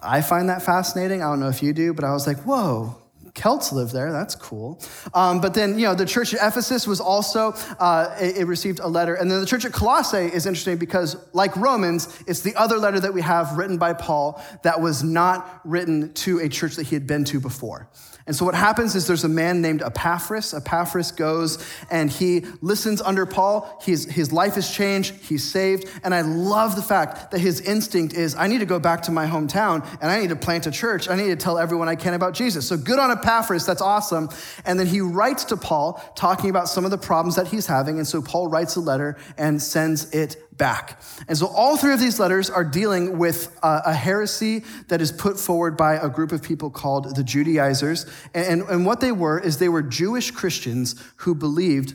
I 0.02 0.20
find 0.20 0.50
that 0.50 0.60
fascinating. 0.60 1.22
I 1.22 1.30
don't 1.30 1.40
know 1.40 1.48
if 1.48 1.62
you 1.62 1.72
do, 1.72 1.94
but 1.94 2.04
I 2.04 2.12
was 2.12 2.26
like, 2.26 2.40
whoa, 2.40 3.01
Celts 3.34 3.72
live 3.72 3.92
there. 3.92 4.12
That's 4.12 4.34
cool. 4.34 4.80
Um, 5.14 5.40
but 5.40 5.54
then, 5.54 5.78
you 5.78 5.86
know, 5.86 5.94
the 5.94 6.04
church 6.04 6.34
at 6.34 6.46
Ephesus 6.46 6.86
was 6.86 7.00
also, 7.00 7.54
uh, 7.78 8.14
it, 8.20 8.38
it, 8.38 8.44
received 8.44 8.78
a 8.80 8.86
letter. 8.86 9.14
And 9.14 9.30
then 9.30 9.40
the 9.40 9.46
church 9.46 9.64
at 9.64 9.72
Colossae 9.72 10.26
is 10.26 10.44
interesting 10.44 10.76
because, 10.76 11.16
like 11.32 11.56
Romans, 11.56 12.22
it's 12.26 12.40
the 12.40 12.54
other 12.56 12.76
letter 12.76 13.00
that 13.00 13.14
we 13.14 13.22
have 13.22 13.56
written 13.56 13.78
by 13.78 13.94
Paul 13.94 14.42
that 14.64 14.80
was 14.80 15.02
not 15.02 15.60
written 15.64 16.12
to 16.14 16.40
a 16.40 16.48
church 16.48 16.76
that 16.76 16.86
he 16.86 16.94
had 16.94 17.06
been 17.06 17.24
to 17.24 17.40
before. 17.40 17.88
And 18.26 18.36
so 18.36 18.44
what 18.44 18.54
happens 18.54 18.94
is 18.94 19.06
there's 19.06 19.24
a 19.24 19.28
man 19.28 19.60
named 19.60 19.82
Epaphras. 19.82 20.54
Epaphras 20.54 21.10
goes 21.10 21.64
and 21.90 22.08
he 22.10 22.44
listens 22.60 23.02
under 23.02 23.26
Paul. 23.26 23.80
He's, 23.84 24.04
his 24.04 24.32
life 24.32 24.54
has 24.54 24.72
changed. 24.72 25.14
He's 25.14 25.42
saved. 25.42 25.88
And 26.04 26.14
I 26.14 26.20
love 26.20 26.76
the 26.76 26.82
fact 26.82 27.32
that 27.32 27.40
his 27.40 27.60
instinct 27.60 28.14
is, 28.14 28.36
I 28.36 28.46
need 28.46 28.58
to 28.58 28.66
go 28.66 28.78
back 28.78 29.02
to 29.02 29.10
my 29.10 29.26
hometown 29.26 29.84
and 30.00 30.10
I 30.10 30.20
need 30.20 30.28
to 30.28 30.36
plant 30.36 30.66
a 30.66 30.70
church. 30.70 31.08
I 31.08 31.16
need 31.16 31.28
to 31.28 31.36
tell 31.36 31.58
everyone 31.58 31.88
I 31.88 31.96
can 31.96 32.14
about 32.14 32.34
Jesus. 32.34 32.68
So 32.68 32.76
good 32.76 32.98
on 32.98 33.10
Epaphras. 33.10 33.21
Epaphras, 33.22 33.64
that's 33.64 33.82
awesome. 33.82 34.28
And 34.64 34.78
then 34.78 34.86
he 34.86 35.00
writes 35.00 35.44
to 35.46 35.56
Paul 35.56 36.02
talking 36.14 36.50
about 36.50 36.68
some 36.68 36.84
of 36.84 36.90
the 36.90 36.98
problems 36.98 37.36
that 37.36 37.48
he's 37.48 37.66
having. 37.66 37.98
And 37.98 38.06
so 38.06 38.20
Paul 38.20 38.48
writes 38.48 38.76
a 38.76 38.80
letter 38.80 39.16
and 39.38 39.62
sends 39.62 40.12
it 40.12 40.36
back. 40.56 41.00
And 41.28 41.36
so 41.36 41.46
all 41.46 41.76
three 41.76 41.92
of 41.92 42.00
these 42.00 42.20
letters 42.20 42.50
are 42.50 42.64
dealing 42.64 43.18
with 43.18 43.56
a, 43.62 43.82
a 43.86 43.94
heresy 43.94 44.64
that 44.88 45.00
is 45.00 45.10
put 45.12 45.38
forward 45.38 45.76
by 45.76 45.94
a 45.94 46.08
group 46.08 46.32
of 46.32 46.42
people 46.42 46.70
called 46.70 47.16
the 47.16 47.24
Judaizers. 47.24 48.06
And, 48.34 48.62
and 48.62 48.84
what 48.84 49.00
they 49.00 49.12
were 49.12 49.38
is 49.38 49.58
they 49.58 49.68
were 49.68 49.82
Jewish 49.82 50.30
Christians 50.30 51.02
who 51.16 51.34
believed 51.34 51.94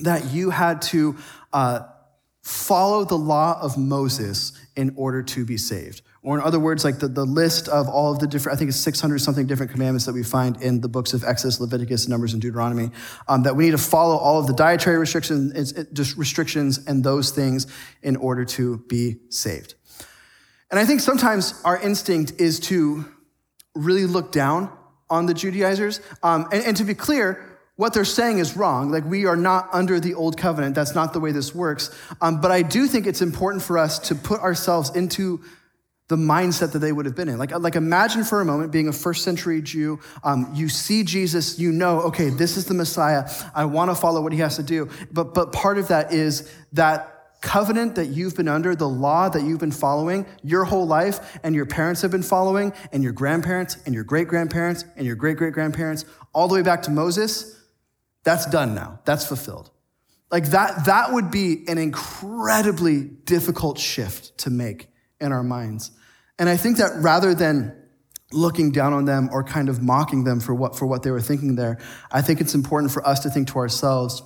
that 0.00 0.32
you 0.32 0.50
had 0.50 0.82
to 0.82 1.16
uh, 1.52 1.80
follow 2.42 3.04
the 3.04 3.16
law 3.16 3.58
of 3.60 3.76
Moses 3.76 4.52
in 4.76 4.92
order 4.96 5.22
to 5.22 5.44
be 5.44 5.56
saved. 5.56 6.02
Or 6.26 6.36
in 6.36 6.44
other 6.44 6.58
words, 6.58 6.84
like 6.84 6.98
the, 6.98 7.06
the 7.06 7.24
list 7.24 7.68
of 7.68 7.88
all 7.88 8.10
of 8.10 8.18
the 8.18 8.26
different, 8.26 8.56
I 8.56 8.58
think 8.58 8.70
it's 8.70 8.80
600 8.80 9.20
something 9.20 9.46
different 9.46 9.70
commandments 9.70 10.06
that 10.06 10.12
we 10.12 10.24
find 10.24 10.60
in 10.60 10.80
the 10.80 10.88
books 10.88 11.14
of 11.14 11.22
Exodus, 11.22 11.60
Leviticus, 11.60 12.08
Numbers, 12.08 12.32
and 12.32 12.42
Deuteronomy, 12.42 12.90
um, 13.28 13.44
that 13.44 13.54
we 13.54 13.66
need 13.66 13.70
to 13.70 13.78
follow 13.78 14.16
all 14.16 14.40
of 14.40 14.48
the 14.48 14.52
dietary 14.52 14.98
restrictions, 14.98 15.72
just 15.92 16.16
restrictions 16.16 16.84
and 16.84 17.04
those 17.04 17.30
things 17.30 17.68
in 18.02 18.16
order 18.16 18.44
to 18.44 18.78
be 18.88 19.18
saved. 19.28 19.76
And 20.68 20.80
I 20.80 20.84
think 20.84 20.98
sometimes 20.98 21.62
our 21.64 21.80
instinct 21.80 22.32
is 22.40 22.58
to 22.60 23.04
really 23.76 24.06
look 24.06 24.32
down 24.32 24.76
on 25.08 25.26
the 25.26 25.34
Judaizers. 25.34 26.00
Um, 26.24 26.48
and, 26.50 26.64
and 26.64 26.76
to 26.78 26.82
be 26.82 26.94
clear, 26.94 27.56
what 27.76 27.94
they're 27.94 28.04
saying 28.04 28.38
is 28.38 28.56
wrong. 28.56 28.90
Like, 28.90 29.04
we 29.04 29.26
are 29.26 29.36
not 29.36 29.68
under 29.72 30.00
the 30.00 30.14
old 30.14 30.36
covenant. 30.36 30.74
That's 30.74 30.96
not 30.96 31.12
the 31.12 31.20
way 31.20 31.30
this 31.30 31.54
works. 31.54 31.96
Um, 32.20 32.40
but 32.40 32.50
I 32.50 32.62
do 32.62 32.88
think 32.88 33.06
it's 33.06 33.22
important 33.22 33.62
for 33.62 33.78
us 33.78 34.00
to 34.08 34.16
put 34.16 34.40
ourselves 34.40 34.90
into 34.96 35.44
the 36.08 36.16
mindset 36.16 36.72
that 36.72 36.78
they 36.78 36.92
would 36.92 37.04
have 37.04 37.16
been 37.16 37.28
in. 37.28 37.38
Like, 37.38 37.50
like 37.58 37.74
imagine 37.74 38.22
for 38.22 38.40
a 38.40 38.44
moment 38.44 38.70
being 38.70 38.88
a 38.88 38.92
first 38.92 39.24
century 39.24 39.60
Jew. 39.60 39.98
Um, 40.22 40.52
you 40.54 40.68
see 40.68 41.02
Jesus, 41.02 41.58
you 41.58 41.72
know, 41.72 42.00
okay, 42.02 42.30
this 42.30 42.56
is 42.56 42.66
the 42.66 42.74
Messiah. 42.74 43.28
I 43.54 43.64
want 43.64 43.90
to 43.90 43.94
follow 43.94 44.20
what 44.20 44.32
he 44.32 44.38
has 44.38 44.56
to 44.56 44.62
do. 44.62 44.88
But, 45.10 45.34
but 45.34 45.52
part 45.52 45.78
of 45.78 45.88
that 45.88 46.12
is 46.12 46.52
that 46.72 47.12
covenant 47.40 47.96
that 47.96 48.06
you've 48.06 48.36
been 48.36 48.48
under, 48.48 48.74
the 48.74 48.88
law 48.88 49.28
that 49.28 49.42
you've 49.42 49.60
been 49.60 49.72
following 49.72 50.26
your 50.42 50.64
whole 50.64 50.86
life, 50.86 51.38
and 51.42 51.54
your 51.54 51.66
parents 51.66 52.02
have 52.02 52.10
been 52.10 52.22
following, 52.22 52.72
and 52.92 53.02
your 53.02 53.12
grandparents, 53.12 53.76
and 53.84 53.94
your 53.94 54.04
great 54.04 54.28
grandparents, 54.28 54.84
and 54.96 55.06
your 55.06 55.16
great 55.16 55.36
great 55.36 55.52
grandparents, 55.52 56.04
all 56.32 56.48
the 56.48 56.54
way 56.54 56.62
back 56.62 56.82
to 56.82 56.90
Moses, 56.90 57.60
that's 58.24 58.46
done 58.46 58.74
now. 58.74 59.00
That's 59.04 59.26
fulfilled. 59.26 59.70
Like 60.30 60.46
that, 60.46 60.86
that 60.86 61.12
would 61.12 61.30
be 61.30 61.64
an 61.68 61.78
incredibly 61.78 63.02
difficult 63.02 63.78
shift 63.78 64.38
to 64.38 64.50
make 64.50 64.88
in 65.20 65.32
our 65.32 65.42
minds. 65.42 65.90
And 66.38 66.48
I 66.48 66.56
think 66.56 66.78
that 66.78 66.92
rather 66.96 67.34
than 67.34 67.74
looking 68.32 68.72
down 68.72 68.92
on 68.92 69.04
them 69.04 69.28
or 69.32 69.44
kind 69.44 69.68
of 69.68 69.82
mocking 69.82 70.24
them 70.24 70.40
for 70.40 70.54
what, 70.54 70.76
for 70.76 70.86
what 70.86 71.02
they 71.02 71.10
were 71.10 71.20
thinking 71.20 71.54
there, 71.54 71.78
I 72.10 72.22
think 72.22 72.40
it's 72.40 72.54
important 72.54 72.92
for 72.92 73.06
us 73.06 73.20
to 73.20 73.30
think 73.30 73.48
to 73.48 73.58
ourselves, 73.58 74.22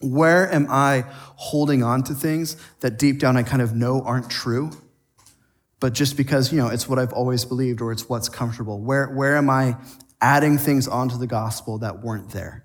Where 0.00 0.52
am 0.52 0.66
I 0.70 1.04
holding 1.36 1.82
on 1.82 2.02
to 2.04 2.14
things 2.14 2.56
that 2.80 2.98
deep 2.98 3.18
down 3.18 3.36
I 3.36 3.42
kind 3.42 3.62
of 3.62 3.74
know 3.74 4.02
aren't 4.02 4.30
true? 4.30 4.70
But 5.80 5.92
just 5.92 6.16
because, 6.16 6.50
you 6.52 6.58
know, 6.58 6.68
it's 6.68 6.88
what 6.88 6.98
I've 6.98 7.12
always 7.12 7.44
believed 7.44 7.82
or 7.82 7.92
it's 7.92 8.08
what's 8.08 8.28
comfortable. 8.28 8.80
Where, 8.80 9.08
where 9.08 9.36
am 9.36 9.50
I 9.50 9.76
adding 10.20 10.56
things 10.56 10.88
onto 10.88 11.18
the 11.18 11.26
gospel 11.26 11.78
that 11.78 12.02
weren't 12.02 12.30
there? 12.30 12.64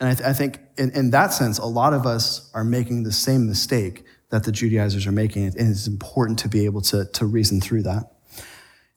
And 0.00 0.08
I, 0.08 0.14
th- 0.14 0.28
I 0.28 0.32
think 0.32 0.58
in, 0.78 0.90
in 0.92 1.10
that 1.10 1.32
sense, 1.32 1.58
a 1.58 1.66
lot 1.66 1.92
of 1.92 2.06
us 2.06 2.50
are 2.54 2.64
making 2.64 3.02
the 3.02 3.12
same 3.12 3.46
mistake 3.46 4.04
that 4.30 4.44
the 4.44 4.52
Judaizers 4.52 5.06
are 5.06 5.12
making. 5.12 5.46
And 5.46 5.70
it's 5.70 5.86
important 5.86 6.38
to 6.40 6.48
be 6.48 6.64
able 6.64 6.80
to, 6.82 7.04
to 7.04 7.26
reason 7.26 7.60
through 7.60 7.82
that. 7.82 8.10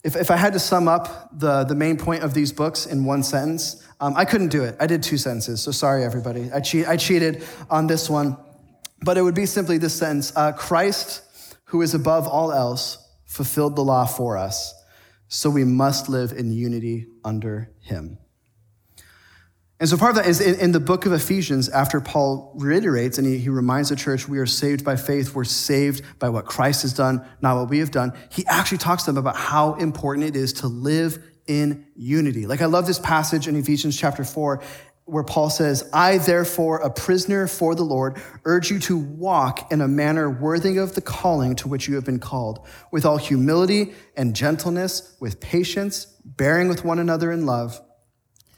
If, 0.03 0.15
if 0.15 0.31
I 0.31 0.35
had 0.35 0.53
to 0.53 0.59
sum 0.59 0.87
up 0.87 1.29
the, 1.37 1.63
the 1.63 1.75
main 1.75 1.97
point 1.97 2.23
of 2.23 2.33
these 2.33 2.51
books 2.51 2.85
in 2.85 3.05
one 3.05 3.23
sentence, 3.23 3.87
um, 3.99 4.15
I 4.17 4.25
couldn't 4.25 4.49
do 4.49 4.63
it. 4.63 4.75
I 4.79 4.85
did 4.85 5.01
two 5.01 5.17
sentences, 5.17 5.61
so 5.61 5.71
sorry, 5.71 6.03
everybody. 6.03 6.51
I, 6.51 6.59
cheat, 6.59 6.87
I 6.87 6.97
cheated 6.97 7.43
on 7.69 7.87
this 7.87 8.09
one. 8.09 8.37
But 9.01 9.17
it 9.17 9.21
would 9.21 9.35
be 9.35 9.45
simply 9.45 9.77
this 9.77 9.93
sentence 9.93 10.33
uh, 10.35 10.51
Christ, 10.51 11.23
who 11.65 11.81
is 11.81 11.93
above 11.93 12.27
all 12.27 12.51
else, 12.51 12.97
fulfilled 13.25 13.75
the 13.75 13.83
law 13.83 14.05
for 14.05 14.37
us, 14.37 14.73
so 15.27 15.49
we 15.49 15.63
must 15.63 16.09
live 16.09 16.31
in 16.33 16.51
unity 16.51 17.07
under 17.23 17.71
him. 17.79 18.17
And 19.83 19.89
so 19.89 19.97
part 19.97 20.11
of 20.11 20.23
that 20.23 20.27
is 20.27 20.39
in, 20.39 20.57
in, 20.61 20.71
the 20.71 20.79
book 20.79 21.05
of 21.05 21.11
Ephesians, 21.11 21.67
after 21.67 21.99
Paul 21.99 22.53
reiterates 22.55 23.17
and 23.17 23.27
he, 23.27 23.37
he 23.37 23.49
reminds 23.49 23.89
the 23.89 23.97
church, 23.97 24.29
we 24.29 24.39
are 24.39 24.45
saved 24.45 24.85
by 24.85 24.95
faith, 24.95 25.35
we're 25.35 25.43
saved 25.43 26.03
by 26.19 26.29
what 26.29 26.45
Christ 26.45 26.83
has 26.83 26.93
done, 26.93 27.21
not 27.41 27.57
what 27.57 27.69
we 27.69 27.79
have 27.79 27.91
done. 27.91 28.13
He 28.31 28.45
actually 28.47 28.77
talks 28.77 29.03
to 29.03 29.11
them 29.11 29.17
about 29.17 29.35
how 29.35 29.73
important 29.73 30.25
it 30.25 30.37
is 30.37 30.53
to 30.53 30.67
live 30.67 31.21
in 31.47 31.85
unity. 31.97 32.45
Like 32.45 32.61
I 32.61 32.67
love 32.67 32.87
this 32.87 32.97
passage 32.97 33.49
in 33.49 33.57
Ephesians 33.57 33.99
chapter 33.99 34.23
4 34.23 34.63
where 35.03 35.25
Paul 35.25 35.49
says, 35.49 35.89
I 35.91 36.17
therefore, 36.17 36.77
a 36.77 36.89
prisoner 36.89 37.45
for 37.47 37.75
the 37.75 37.83
Lord, 37.83 38.21
urge 38.45 38.71
you 38.71 38.79
to 38.79 38.97
walk 38.97 39.69
in 39.69 39.81
a 39.81 39.87
manner 39.89 40.29
worthy 40.29 40.77
of 40.77 40.95
the 40.95 41.01
calling 41.01 41.57
to 41.57 41.67
which 41.67 41.89
you 41.89 41.95
have 41.95 42.05
been 42.05 42.19
called, 42.19 42.65
with 42.93 43.05
all 43.05 43.17
humility 43.17 43.95
and 44.15 44.33
gentleness, 44.33 45.17
with 45.19 45.41
patience, 45.41 46.05
bearing 46.23 46.69
with 46.69 46.85
one 46.85 46.99
another 46.99 47.33
in 47.33 47.45
love 47.45 47.81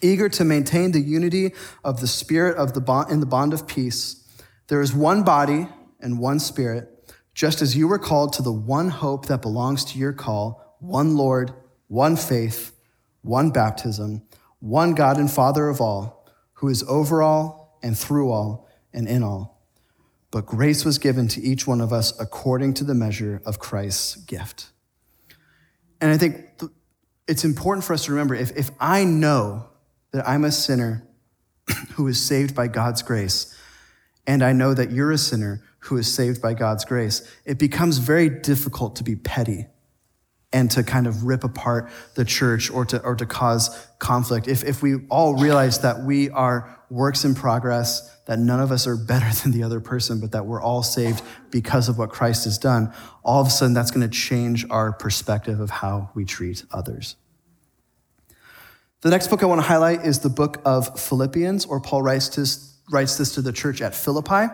eager 0.01 0.29
to 0.29 0.45
maintain 0.45 0.91
the 0.91 0.99
unity 0.99 1.53
of 1.83 2.01
the 2.01 2.07
spirit 2.07 2.57
of 2.57 2.73
the 2.73 2.81
bond, 2.81 3.11
in 3.11 3.19
the 3.19 3.25
bond 3.25 3.53
of 3.53 3.67
peace. 3.67 4.23
There 4.67 4.81
is 4.81 4.93
one 4.93 5.23
body 5.23 5.67
and 5.99 6.19
one 6.19 6.39
spirit, 6.39 7.13
just 7.33 7.61
as 7.61 7.75
you 7.75 7.87
were 7.87 7.99
called 7.99 8.33
to 8.33 8.41
the 8.41 8.51
one 8.51 8.89
hope 8.89 9.27
that 9.27 9.41
belongs 9.41 9.85
to 9.85 9.99
your 9.99 10.13
call, 10.13 10.77
one 10.79 11.15
Lord, 11.15 11.53
one 11.87 12.15
faith, 12.15 12.71
one 13.21 13.51
baptism, 13.51 14.23
one 14.59 14.93
God 14.93 15.17
and 15.17 15.29
Father 15.29 15.67
of 15.67 15.81
all, 15.81 16.27
who 16.53 16.67
is 16.67 16.83
over 16.87 17.21
all 17.21 17.77
and 17.83 17.97
through 17.97 18.31
all 18.31 18.67
and 18.93 19.07
in 19.07 19.23
all. 19.23 19.61
But 20.31 20.45
grace 20.45 20.83
was 20.83 20.97
given 20.97 21.27
to 21.29 21.41
each 21.41 21.67
one 21.67 21.81
of 21.81 21.93
us 21.93 22.17
according 22.19 22.73
to 22.75 22.83
the 22.83 22.93
measure 22.93 23.41
of 23.45 23.59
Christ's 23.59 24.15
gift. 24.15 24.71
And 26.01 26.11
I 26.11 26.17
think 26.17 26.45
it's 27.27 27.45
important 27.45 27.85
for 27.85 27.93
us 27.93 28.05
to 28.05 28.11
remember 28.11 28.35
if, 28.35 28.51
if 28.57 28.71
I 28.79 29.05
know 29.05 29.69
that 30.15 30.25
I'm 30.25 30.45
a 30.45 30.51
sinner 30.51 31.05
who 31.95 32.07
is 32.07 32.25
saved 32.25 32.55
by 32.55 32.69
God's 32.69 33.01
grace, 33.01 33.53
and 34.25 34.41
I 34.41 34.53
know 34.53 34.73
that 34.73 34.89
you're 34.91 35.11
a 35.11 35.17
sinner 35.17 35.61
who 35.79 35.97
is 35.97 36.11
saved 36.11 36.41
by 36.41 36.53
God's 36.53 36.85
grace, 36.85 37.29
it 37.43 37.59
becomes 37.59 37.97
very 37.97 38.29
difficult 38.29 38.95
to 38.95 39.03
be 39.03 39.17
petty 39.17 39.65
and 40.53 40.71
to 40.71 40.83
kind 40.83 41.05
of 41.05 41.25
rip 41.25 41.43
apart 41.43 41.91
the 42.15 42.23
church 42.23 42.71
or 42.71 42.85
to, 42.85 43.01
or 43.01 43.13
to 43.15 43.25
cause 43.25 43.87
conflict. 43.99 44.47
If, 44.47 44.63
if 44.63 44.81
we 44.81 45.05
all 45.09 45.35
realize 45.35 45.79
that 45.79 46.03
we 46.03 46.29
are 46.29 46.79
works 46.89 47.25
in 47.25 47.35
progress, 47.35 48.09
that 48.25 48.39
none 48.39 48.61
of 48.61 48.71
us 48.71 48.87
are 48.87 48.95
better 48.95 49.29
than 49.43 49.51
the 49.51 49.63
other 49.63 49.81
person, 49.81 50.21
but 50.21 50.31
that 50.31 50.45
we're 50.45 50.61
all 50.61 50.81
saved 50.81 51.21
because 51.51 51.89
of 51.89 51.97
what 51.97 52.09
Christ 52.09 52.45
has 52.45 52.57
done, 52.57 52.93
all 53.25 53.41
of 53.41 53.47
a 53.47 53.49
sudden 53.49 53.73
that's 53.73 53.91
going 53.91 54.09
to 54.09 54.17
change 54.17 54.65
our 54.69 54.93
perspective 54.93 55.59
of 55.59 55.69
how 55.69 56.09
we 56.15 56.23
treat 56.23 56.63
others. 56.71 57.17
The 59.05 59.11
next 59.11 59.27
book 59.27 59.43
I 59.43 59.45
want 59.45 59.61
to 59.61 59.67
highlight 59.67 60.03
is 60.03 60.17
the 60.17 60.29
book 60.29 60.59
of 60.65 60.99
Philippians, 60.99 61.65
or 61.67 61.79
Paul 61.79 62.01
writes 62.01 62.27
this, 62.29 62.75
writes 62.89 63.19
this 63.19 63.35
to 63.35 63.43
the 63.43 63.53
church 63.53 63.79
at 63.79 63.93
Philippi. 63.93 64.51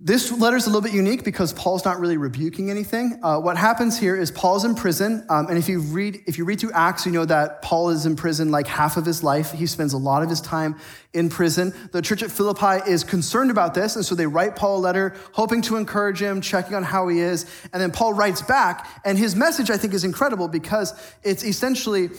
This 0.00 0.32
letter 0.32 0.56
is 0.56 0.66
a 0.66 0.68
little 0.68 0.80
bit 0.80 0.92
unique 0.92 1.22
because 1.22 1.52
Paul's 1.52 1.84
not 1.84 2.00
really 2.00 2.16
rebuking 2.16 2.70
anything. 2.70 3.20
Uh, 3.22 3.38
what 3.38 3.56
happens 3.56 3.96
here 3.96 4.16
is 4.16 4.32
Paul's 4.32 4.64
in 4.64 4.74
prison, 4.74 5.24
um, 5.28 5.46
and 5.46 5.56
if 5.56 5.68
you 5.68 5.80
read 5.80 6.24
if 6.26 6.38
you 6.38 6.44
read 6.44 6.58
through 6.58 6.72
Acts, 6.72 7.06
you 7.06 7.12
know 7.12 7.24
that 7.24 7.62
Paul 7.62 7.90
is 7.90 8.04
in 8.04 8.16
prison 8.16 8.50
like 8.50 8.66
half 8.66 8.96
of 8.96 9.06
his 9.06 9.22
life. 9.22 9.52
He 9.52 9.66
spends 9.66 9.92
a 9.92 9.98
lot 9.98 10.24
of 10.24 10.28
his 10.28 10.40
time 10.40 10.74
in 11.12 11.28
prison. 11.28 11.72
The 11.92 12.02
church 12.02 12.24
at 12.24 12.32
Philippi 12.32 12.90
is 12.90 13.04
concerned 13.04 13.52
about 13.52 13.74
this, 13.74 13.94
and 13.94 14.04
so 14.04 14.16
they 14.16 14.26
write 14.26 14.56
Paul 14.56 14.78
a 14.78 14.80
letter, 14.80 15.14
hoping 15.34 15.62
to 15.62 15.76
encourage 15.76 16.20
him, 16.20 16.40
checking 16.40 16.74
on 16.74 16.82
how 16.82 17.06
he 17.06 17.20
is, 17.20 17.46
and 17.72 17.80
then 17.80 17.92
Paul 17.92 18.12
writes 18.12 18.42
back, 18.42 18.88
and 19.04 19.16
his 19.16 19.36
message 19.36 19.70
I 19.70 19.76
think 19.76 19.94
is 19.94 20.02
incredible 20.02 20.48
because 20.48 20.94
it's 21.22 21.44
essentially 21.44 22.10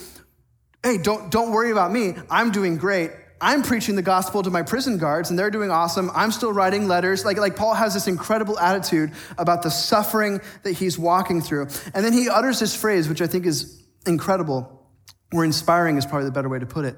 hey, 0.83 0.97
don't, 0.97 1.31
don't 1.31 1.51
worry 1.51 1.71
about 1.71 1.91
me. 1.91 2.15
I'm 2.29 2.51
doing 2.51 2.77
great. 2.77 3.11
I'm 3.39 3.63
preaching 3.63 3.95
the 3.95 4.03
gospel 4.03 4.43
to 4.43 4.51
my 4.51 4.61
prison 4.61 4.99
guards 4.99 5.31
and 5.31 5.37
they're 5.39 5.49
doing 5.49 5.71
awesome. 5.71 6.11
I'm 6.13 6.31
still 6.31 6.53
writing 6.53 6.87
letters. 6.87 7.25
Like, 7.25 7.37
like 7.37 7.55
Paul 7.55 7.73
has 7.73 7.95
this 7.95 8.07
incredible 8.07 8.57
attitude 8.59 9.11
about 9.37 9.63
the 9.63 9.71
suffering 9.71 10.41
that 10.61 10.73
he's 10.73 10.99
walking 10.99 11.41
through. 11.41 11.67
And 11.95 12.05
then 12.05 12.13
he 12.13 12.29
utters 12.29 12.59
this 12.59 12.75
phrase, 12.75 13.09
which 13.09 13.21
I 13.21 13.27
think 13.27 13.47
is 13.47 13.83
incredible, 14.05 14.87
or 15.33 15.43
inspiring 15.43 15.97
is 15.97 16.05
probably 16.05 16.25
the 16.25 16.31
better 16.31 16.49
way 16.49 16.59
to 16.59 16.67
put 16.67 16.85
it. 16.85 16.95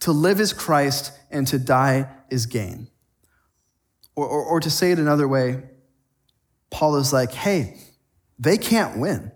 To 0.00 0.12
live 0.12 0.40
is 0.40 0.52
Christ 0.52 1.12
and 1.30 1.46
to 1.48 1.58
die 1.58 2.08
is 2.28 2.46
gain. 2.46 2.88
Or, 4.16 4.26
or, 4.26 4.44
or 4.44 4.60
to 4.60 4.70
say 4.70 4.90
it 4.90 4.98
another 4.98 5.28
way, 5.28 5.62
Paul 6.70 6.96
is 6.96 7.12
like, 7.12 7.32
hey, 7.32 7.78
they 8.38 8.58
can't 8.58 8.98
win. 8.98 9.30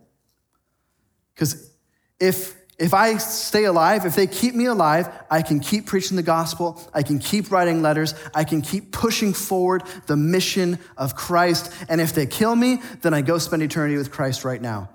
Because 1.35 1.71
if 2.19 2.57
if 2.83 2.95
I 2.95 3.17
stay 3.19 3.63
alive, 3.63 4.07
if 4.07 4.17
they 4.17 4.27
keep 4.27 4.57
me 4.57 4.65
alive, 4.65 5.09
I 5.31 5.43
can 5.43 5.61
keep 5.61 5.87
preaching 5.87 6.17
the 6.17 6.23
gospel. 6.25 6.83
I 6.93 7.05
can 7.05 7.21
keep 7.21 7.53
writing 7.53 7.81
letters. 7.81 8.13
I 8.35 8.43
can 8.43 8.61
keep 8.61 8.91
pushing 8.91 9.35
forward 9.35 9.85
the 10.07 10.17
mission 10.17 10.81
of 10.97 11.15
Christ. 11.15 11.73
And 11.89 12.01
if 12.01 12.13
they 12.13 12.27
kill 12.27 12.57
me, 12.57 12.83
then 13.03 13.15
I 13.15 13.23
go 13.23 13.39
spend 13.39 13.63
eternity 13.63 13.97
with 13.97 14.11
Christ 14.11 14.45
right 14.45 14.61
now. 14.61 14.91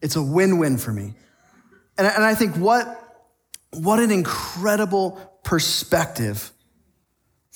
It's 0.00 0.14
a 0.14 0.22
win 0.22 0.58
win 0.58 0.78
for 0.78 0.92
me. 0.92 1.14
And, 1.98 2.06
and 2.06 2.22
I 2.22 2.36
think 2.36 2.54
what, 2.54 2.86
what 3.72 3.98
an 3.98 4.12
incredible 4.12 5.18
perspective 5.42 6.52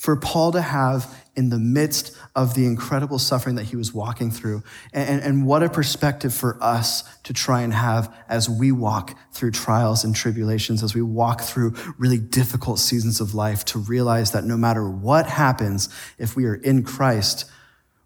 for 0.07 0.15
Paul 0.15 0.53
to 0.53 0.63
have 0.63 1.21
in 1.35 1.49
the 1.49 1.59
midst 1.59 2.17
of 2.37 2.55
the 2.55 2.65
incredible 2.65 3.19
suffering 3.19 3.57
that 3.57 3.65
he 3.65 3.75
was 3.75 3.93
walking 3.93 4.31
through. 4.31 4.63
And, 4.93 5.21
and, 5.21 5.45
what 5.45 5.65
a 5.65 5.69
perspective 5.69 6.33
for 6.33 6.57
us 6.63 7.03
to 7.25 7.33
try 7.33 7.63
and 7.63 7.75
have 7.75 8.15
as 8.29 8.49
we 8.49 8.71
walk 8.71 9.19
through 9.33 9.51
trials 9.51 10.05
and 10.05 10.15
tribulations, 10.15 10.85
as 10.85 10.95
we 10.95 11.03
walk 11.03 11.41
through 11.41 11.75
really 11.99 12.19
difficult 12.19 12.79
seasons 12.79 13.21
of 13.21 13.35
life, 13.35 13.65
to 13.65 13.81
realize 13.81 14.31
that 14.31 14.45
no 14.45 14.57
matter 14.57 14.89
what 14.89 15.27
happens, 15.27 15.89
if 16.19 16.37
we 16.37 16.45
are 16.45 16.55
in 16.55 16.85
Christ, 16.85 17.51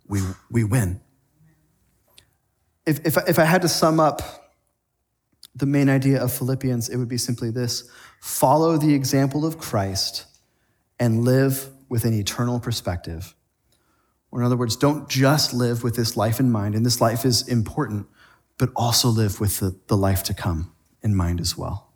we, 0.08 0.22
we 0.50 0.64
win. 0.64 1.02
If, 2.86 3.04
if, 3.04 3.18
if 3.28 3.38
I 3.38 3.44
had 3.44 3.60
to 3.60 3.68
sum 3.68 4.00
up 4.00 4.22
the 5.54 5.66
main 5.66 5.90
idea 5.90 6.22
of 6.22 6.32
Philippians, 6.32 6.88
it 6.88 6.96
would 6.96 7.10
be 7.10 7.18
simply 7.18 7.50
this 7.50 7.90
follow 8.22 8.78
the 8.78 8.94
example 8.94 9.44
of 9.44 9.58
Christ 9.58 10.24
and 10.98 11.26
live 11.26 11.68
with 11.90 12.04
an 12.04 12.14
eternal 12.14 12.58
perspective 12.58 13.34
or, 14.30 14.40
in 14.40 14.46
other 14.46 14.56
words, 14.56 14.76
don't 14.76 15.08
just 15.08 15.52
live 15.52 15.82
with 15.82 15.96
this 15.96 16.16
life 16.16 16.38
in 16.38 16.50
mind, 16.50 16.74
and 16.74 16.86
this 16.86 17.00
life 17.00 17.24
is 17.24 17.46
important, 17.48 18.06
but 18.58 18.70
also 18.76 19.08
live 19.08 19.40
with 19.40 19.58
the, 19.58 19.76
the 19.88 19.96
life 19.96 20.22
to 20.24 20.34
come 20.34 20.72
in 21.02 21.14
mind 21.14 21.40
as 21.40 21.58
well. 21.58 21.88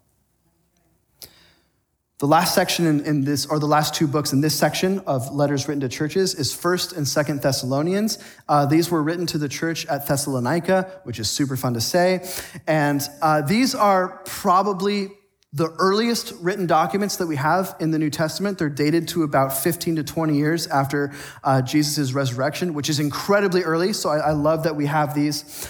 The 2.18 2.26
last 2.26 2.54
section 2.54 2.86
in, 2.86 3.04
in, 3.04 3.24
this, 3.24 3.44
or 3.46 3.58
the 3.58 3.66
last 3.66 3.94
two 3.94 4.06
books 4.06 4.32
in 4.32 4.40
this 4.40 4.54
section 4.54 5.00
of 5.00 5.32
letters 5.32 5.68
written 5.68 5.80
to 5.80 5.88
churches 5.88 6.34
is 6.34 6.54
1st 6.54 6.96
and 6.96 7.06
2nd 7.06 7.42
Thessalonians. 7.42 8.18
Uh, 8.48 8.66
these 8.66 8.90
were 8.90 9.02
written 9.02 9.26
to 9.26 9.38
the 9.38 9.48
church 9.48 9.84
at 9.86 10.06
Thessalonica, 10.06 11.00
which 11.04 11.18
is 11.18 11.28
super 11.28 11.56
fun 11.56 11.74
to 11.74 11.80
say. 11.80 12.26
And 12.66 13.06
uh, 13.20 13.42
these 13.42 13.74
are 13.74 14.22
probably 14.24 15.10
the 15.54 15.70
earliest 15.78 16.32
written 16.40 16.66
documents 16.66 17.16
that 17.16 17.28
we 17.28 17.36
have 17.36 17.76
in 17.78 17.92
the 17.92 17.98
New 17.98 18.10
Testament, 18.10 18.58
they're 18.58 18.68
dated 18.68 19.06
to 19.08 19.22
about 19.22 19.56
15 19.56 19.96
to 19.96 20.04
20 20.04 20.36
years 20.36 20.66
after 20.66 21.14
uh, 21.44 21.62
Jesus' 21.62 22.12
resurrection, 22.12 22.74
which 22.74 22.90
is 22.90 22.98
incredibly 22.98 23.62
early. 23.62 23.92
So 23.92 24.10
I, 24.10 24.18
I 24.18 24.32
love 24.32 24.64
that 24.64 24.74
we 24.74 24.86
have 24.86 25.14
these. 25.14 25.68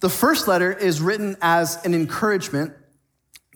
The 0.00 0.10
first 0.10 0.48
letter 0.48 0.70
is 0.70 1.00
written 1.00 1.38
as 1.40 1.82
an 1.86 1.94
encouragement 1.94 2.74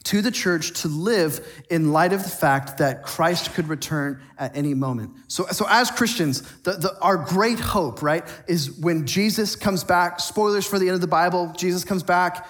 to 0.05 0.23
the 0.23 0.31
church 0.31 0.81
to 0.81 0.89
live 0.89 1.47
in 1.69 1.93
light 1.93 2.15
of 2.15 2.23
the 2.23 2.31
fact 2.31 2.79
that 2.79 3.03
Christ 3.03 3.53
could 3.53 3.69
return 3.69 4.23
at 4.39 4.57
any 4.57 4.73
moment. 4.73 5.11
So, 5.29 5.45
so 5.47 5.67
as 5.69 5.91
Christians, 5.91 6.41
the, 6.63 6.73
the, 6.73 6.97
our 7.03 7.19
great 7.19 7.59
hope, 7.59 8.03
right, 8.03 8.27
is 8.47 8.71
when 8.71 9.07
Jesus 9.07 9.57
comes 9.57 9.85
back. 9.85 10.21
Spoilers 10.21 10.65
for 10.67 10.79
the 10.79 10.87
end 10.87 10.95
of 10.95 11.01
the 11.03 11.07
Bible 11.07 11.53
Jesus 11.55 11.85
comes 11.85 12.03
back 12.03 12.47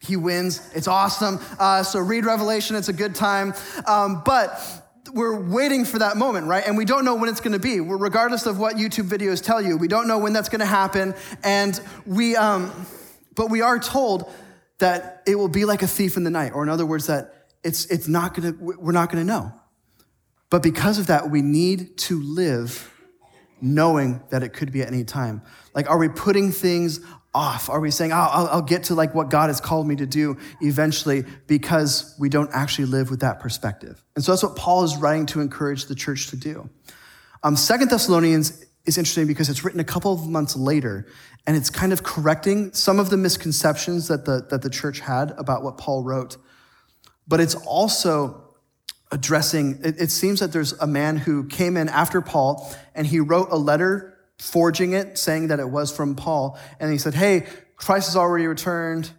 he 0.00 0.16
wins. 0.16 0.60
It's 0.74 0.88
awesome. 0.88 1.40
Uh, 1.58 1.82
so 1.82 1.98
read 1.98 2.24
Revelation, 2.24 2.76
it's 2.76 2.88
a 2.88 2.92
good 2.92 3.14
time. 3.14 3.54
Um, 3.86 4.22
but 4.24 4.60
we're 5.12 5.40
waiting 5.40 5.84
for 5.84 5.98
that 5.98 6.16
moment, 6.16 6.46
right? 6.46 6.66
And 6.66 6.76
we 6.76 6.84
don't 6.84 7.04
know 7.04 7.14
when 7.14 7.28
it's 7.28 7.40
going 7.40 7.52
to 7.52 7.58
be. 7.58 7.80
We're, 7.80 7.96
regardless 7.96 8.46
of 8.46 8.58
what 8.58 8.76
YouTube 8.76 9.08
videos 9.08 9.42
tell 9.42 9.60
you, 9.60 9.76
we 9.76 9.88
don't 9.88 10.06
know 10.06 10.18
when 10.18 10.32
that's 10.32 10.48
going 10.48 10.60
to 10.60 10.66
happen. 10.66 11.14
And 11.42 11.80
we, 12.06 12.36
um, 12.36 12.86
but 13.34 13.50
we 13.50 13.60
are 13.60 13.78
told 13.78 14.30
that 14.78 15.22
it 15.26 15.34
will 15.34 15.48
be 15.48 15.64
like 15.64 15.82
a 15.82 15.86
thief 15.86 16.16
in 16.16 16.24
the 16.24 16.30
night, 16.30 16.52
or 16.54 16.62
in 16.62 16.68
other 16.68 16.86
words, 16.86 17.06
that 17.06 17.46
it's, 17.64 17.86
it's 17.86 18.06
not 18.06 18.34
going 18.34 18.52
to, 18.52 18.64
we're 18.78 18.92
not 18.92 19.10
going 19.10 19.26
to 19.26 19.26
know. 19.26 19.52
But 20.50 20.62
because 20.62 20.98
of 20.98 21.08
that, 21.08 21.30
we 21.30 21.42
need 21.42 21.98
to 21.98 22.22
live 22.22 22.94
knowing 23.60 24.22
that 24.30 24.42
it 24.42 24.50
could 24.50 24.72
be 24.72 24.82
at 24.82 24.88
any 24.88 25.04
time. 25.04 25.42
Like, 25.74 25.90
are 25.90 25.98
we 25.98 26.08
putting 26.08 26.52
things 26.52 27.00
off? 27.34 27.68
Are 27.68 27.80
we 27.80 27.90
saying, 27.90 28.12
oh, 28.12 28.16
I'll, 28.16 28.46
I'll, 28.48 28.62
get 28.62 28.84
to 28.84 28.94
like 28.94 29.14
what 29.14 29.30
God 29.30 29.48
has 29.48 29.60
called 29.60 29.86
me 29.86 29.96
to 29.96 30.06
do 30.06 30.36
eventually 30.60 31.24
because 31.46 32.14
we 32.18 32.28
don't 32.28 32.50
actually 32.52 32.86
live 32.86 33.10
with 33.10 33.20
that 33.20 33.38
perspective? 33.38 34.02
And 34.16 34.24
so 34.24 34.32
that's 34.32 34.42
what 34.42 34.56
Paul 34.56 34.84
is 34.84 34.96
writing 34.96 35.26
to 35.26 35.40
encourage 35.40 35.86
the 35.86 35.94
church 35.94 36.28
to 36.28 36.36
do. 36.36 36.68
Um, 37.42 37.54
Second 37.54 37.90
Thessalonians 37.90 38.64
is 38.86 38.98
interesting 38.98 39.26
because 39.26 39.48
it's 39.50 39.62
written 39.62 39.80
a 39.80 39.84
couple 39.84 40.12
of 40.12 40.26
months 40.26 40.56
later 40.56 41.06
and 41.46 41.56
it's 41.56 41.70
kind 41.70 41.92
of 41.92 42.02
correcting 42.02 42.72
some 42.72 42.98
of 42.98 43.10
the 43.10 43.16
misconceptions 43.16 44.08
that 44.08 44.24
the, 44.24 44.46
that 44.50 44.62
the 44.62 44.70
church 44.70 45.00
had 45.00 45.32
about 45.38 45.62
what 45.62 45.78
Paul 45.78 46.02
wrote. 46.02 46.36
But 47.26 47.40
it's 47.40 47.54
also 47.54 48.47
addressing, 49.10 49.80
it, 49.82 50.00
it 50.00 50.10
seems 50.10 50.40
that 50.40 50.52
there's 50.52 50.72
a 50.74 50.86
man 50.86 51.16
who 51.16 51.46
came 51.46 51.76
in 51.76 51.88
after 51.88 52.20
Paul 52.20 52.74
and 52.94 53.06
he 53.06 53.20
wrote 53.20 53.48
a 53.50 53.56
letter 53.56 54.18
forging 54.38 54.92
it, 54.92 55.18
saying 55.18 55.48
that 55.48 55.60
it 55.60 55.68
was 55.68 55.94
from 55.94 56.14
Paul. 56.14 56.58
And 56.78 56.92
he 56.92 56.98
said, 56.98 57.14
Hey, 57.14 57.46
Christ 57.76 58.08
has 58.08 58.16
already 58.16 58.46
returned. 58.46 59.10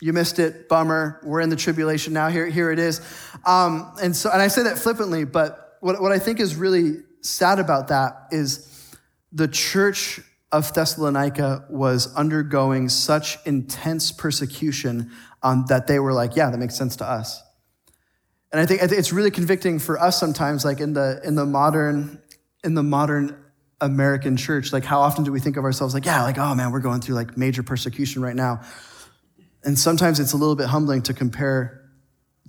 You 0.00 0.12
missed 0.12 0.38
it. 0.38 0.68
Bummer. 0.68 1.20
We're 1.24 1.40
in 1.40 1.48
the 1.48 1.56
tribulation 1.56 2.12
now. 2.12 2.28
Here, 2.28 2.46
here 2.46 2.70
it 2.70 2.78
is. 2.78 3.00
Um, 3.44 3.92
and 4.02 4.14
so, 4.14 4.30
and 4.30 4.40
I 4.40 4.48
say 4.48 4.64
that 4.64 4.78
flippantly, 4.78 5.24
but 5.24 5.78
what, 5.80 6.00
what 6.00 6.12
I 6.12 6.18
think 6.18 6.40
is 6.40 6.56
really 6.56 7.02
sad 7.20 7.58
about 7.58 7.88
that 7.88 8.28
is 8.30 8.96
the 9.32 9.48
church 9.48 10.20
of 10.52 10.72
Thessalonica 10.72 11.66
was 11.68 12.14
undergoing 12.14 12.88
such 12.88 13.38
intense 13.44 14.12
persecution 14.12 15.10
um, 15.42 15.64
that 15.68 15.86
they 15.86 15.98
were 15.98 16.12
like, 16.12 16.36
yeah, 16.36 16.48
that 16.48 16.58
makes 16.58 16.76
sense 16.76 16.96
to 16.96 17.04
us. 17.04 17.43
And 18.54 18.60
I 18.60 18.66
think, 18.66 18.82
it's 18.82 19.12
really 19.12 19.32
convicting 19.32 19.80
for 19.80 20.00
us 20.00 20.16
sometimes, 20.16 20.64
like 20.64 20.78
in 20.78 20.92
the 20.92 21.20
in 21.24 21.34
the 21.34 21.44
modern 21.44 22.22
in 22.62 22.74
the 22.74 22.84
modern 22.84 23.36
American 23.80 24.36
church. 24.36 24.72
Like, 24.72 24.84
how 24.84 25.00
often 25.00 25.24
do 25.24 25.32
we 25.32 25.40
think 25.40 25.56
of 25.56 25.64
ourselves 25.64 25.92
like, 25.92 26.04
yeah, 26.04 26.22
like, 26.22 26.38
oh 26.38 26.54
man, 26.54 26.70
we're 26.70 26.78
going 26.78 27.00
through 27.00 27.16
like 27.16 27.36
major 27.36 27.64
persecution 27.64 28.22
right 28.22 28.36
now. 28.36 28.60
And 29.64 29.76
sometimes 29.76 30.20
it's 30.20 30.34
a 30.34 30.36
little 30.36 30.54
bit 30.54 30.68
humbling 30.68 31.02
to 31.02 31.14
compare 31.14 31.90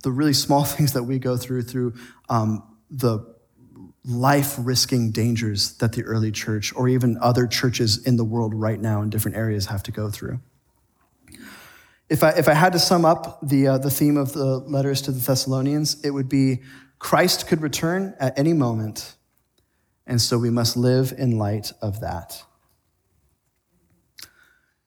the 0.04 0.12
really 0.12 0.32
small 0.32 0.62
things 0.76 0.92
that 0.92 1.02
we 1.02 1.18
go 1.18 1.36
through 1.36 1.62
through 1.62 1.94
um, 2.28 2.62
the 2.88 3.18
life 4.04 4.54
risking 4.60 5.10
dangers 5.10 5.76
that 5.78 5.92
the 5.94 6.04
early 6.04 6.30
church 6.30 6.72
or 6.76 6.88
even 6.88 7.18
other 7.20 7.48
churches 7.48 8.06
in 8.06 8.16
the 8.16 8.24
world 8.24 8.54
right 8.54 8.80
now 8.80 9.02
in 9.02 9.10
different 9.10 9.36
areas 9.36 9.66
have 9.66 9.82
to 9.82 9.90
go 9.90 10.08
through. 10.08 10.38
If 12.08 12.22
I, 12.22 12.30
if 12.30 12.48
I 12.48 12.54
had 12.54 12.72
to 12.72 12.78
sum 12.78 13.04
up 13.04 13.40
the, 13.42 13.66
uh, 13.66 13.78
the 13.78 13.90
theme 13.90 14.16
of 14.16 14.32
the 14.32 14.58
letters 14.58 15.02
to 15.02 15.12
the 15.12 15.18
Thessalonians, 15.18 16.04
it 16.04 16.10
would 16.10 16.28
be 16.28 16.62
Christ 16.98 17.48
could 17.48 17.60
return 17.60 18.14
at 18.20 18.38
any 18.38 18.52
moment, 18.52 19.16
and 20.06 20.20
so 20.20 20.38
we 20.38 20.50
must 20.50 20.76
live 20.76 21.12
in 21.18 21.36
light 21.36 21.72
of 21.82 22.00
that. 22.00 22.42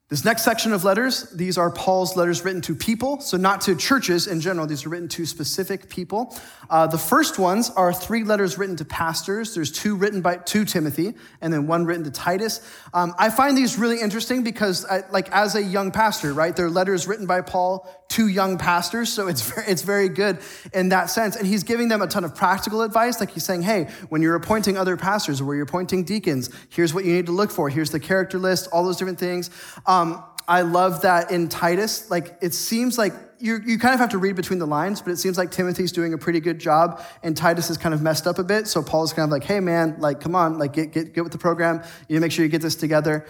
This 0.09 0.25
next 0.25 0.43
section 0.43 0.73
of 0.73 0.83
letters, 0.83 1.29
these 1.29 1.55
are 1.59 1.69
Paul's 1.69 2.17
letters 2.17 2.43
written 2.43 2.61
to 2.61 2.73
people, 2.73 3.21
so 3.21 3.37
not 3.37 3.61
to 3.61 3.75
churches 3.75 4.25
in 4.25 4.41
general. 4.41 4.65
These 4.65 4.83
are 4.87 4.89
written 4.89 5.07
to 5.09 5.23
specific 5.23 5.87
people. 5.87 6.35
Uh, 6.67 6.87
the 6.87 6.97
first 6.97 7.37
ones 7.37 7.69
are 7.69 7.93
three 7.93 8.23
letters 8.23 8.57
written 8.57 8.75
to 8.77 8.85
pastors. 8.85 9.53
There's 9.53 9.71
two 9.71 9.95
written 9.95 10.21
by 10.21 10.37
to 10.37 10.65
Timothy, 10.65 11.13
and 11.41 11.53
then 11.53 11.67
one 11.67 11.85
written 11.85 12.03
to 12.05 12.09
Titus. 12.09 12.67
Um, 12.91 13.13
I 13.19 13.29
find 13.29 13.55
these 13.55 13.77
really 13.77 14.01
interesting 14.01 14.41
because, 14.43 14.83
I, 14.83 15.03
like, 15.11 15.29
as 15.31 15.53
a 15.53 15.61
young 15.61 15.91
pastor, 15.91 16.33
right, 16.33 16.55
they're 16.55 16.71
letters 16.71 17.05
written 17.05 17.27
by 17.27 17.41
Paul 17.41 17.87
to 18.09 18.27
young 18.27 18.57
pastors, 18.57 19.11
so 19.13 19.27
it's 19.27 19.41
very, 19.51 19.67
it's 19.67 19.83
very 19.83 20.09
good 20.09 20.39
in 20.73 20.89
that 20.89 21.09
sense. 21.09 21.35
And 21.35 21.47
he's 21.47 21.63
giving 21.63 21.87
them 21.87 22.01
a 22.01 22.07
ton 22.07 22.23
of 22.23 22.35
practical 22.35 22.81
advice, 22.81 23.19
like 23.19 23.31
he's 23.31 23.45
saying, 23.45 23.61
"Hey, 23.61 23.89
when 24.09 24.21
you're 24.21 24.35
appointing 24.35 24.77
other 24.77 24.97
pastors 24.97 25.39
or 25.39 25.45
where 25.45 25.55
you're 25.55 25.65
appointing 25.65 26.03
deacons, 26.03 26.49
here's 26.69 26.93
what 26.93 27.05
you 27.05 27.13
need 27.13 27.27
to 27.27 27.31
look 27.31 27.51
for. 27.51 27.69
Here's 27.69 27.91
the 27.91 27.99
character 27.99 28.37
list, 28.37 28.67
all 28.71 28.83
those 28.83 28.97
different 28.97 29.19
things." 29.19 29.49
Um, 29.85 29.99
um, 29.99 30.23
I 30.47 30.61
love 30.61 31.01
that 31.01 31.29
in 31.29 31.47
Titus, 31.47 32.09
like 32.09 32.37
it 32.41 32.53
seems 32.53 32.97
like 32.97 33.13
you, 33.37 33.59
you 33.65 33.77
kind 33.77 33.93
of 33.93 33.99
have 33.99 34.09
to 34.09 34.17
read 34.17 34.35
between 34.35 34.57
the 34.57 34.65
lines, 34.65 35.01
but 35.01 35.11
it 35.11 35.17
seems 35.17 35.37
like 35.37 35.51
Timothy's 35.51 35.91
doing 35.91 36.13
a 36.13 36.17
pretty 36.17 36.39
good 36.39 36.59
job 36.59 37.03
and 37.21 37.37
Titus 37.37 37.69
is 37.69 37.77
kind 37.77 37.93
of 37.93 38.01
messed 38.01 38.25
up 38.25 38.39
a 38.39 38.43
bit. 38.43 38.67
So 38.67 38.81
Paul's 38.81 39.13
kind 39.13 39.25
of 39.25 39.31
like, 39.31 39.43
hey 39.43 39.59
man, 39.59 39.97
like, 39.99 40.19
come 40.19 40.35
on, 40.35 40.57
like 40.57 40.73
get, 40.73 40.91
get, 40.91 41.13
get 41.13 41.23
with 41.23 41.31
the 41.31 41.37
program. 41.37 41.75
You 42.07 42.15
need 42.15 42.15
to 42.15 42.19
make 42.21 42.31
sure 42.31 42.43
you 42.43 42.49
get 42.49 42.61
this 42.61 42.75
together. 42.75 43.27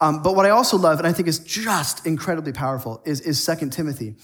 Um, 0.00 0.22
but 0.22 0.36
what 0.36 0.46
I 0.46 0.50
also 0.50 0.76
love, 0.76 0.98
and 0.98 1.06
I 1.06 1.12
think 1.12 1.28
is 1.28 1.40
just 1.40 2.06
incredibly 2.06 2.52
powerful, 2.52 3.02
is, 3.04 3.20
is 3.20 3.44
2 3.44 3.70
Timothy. 3.70 4.14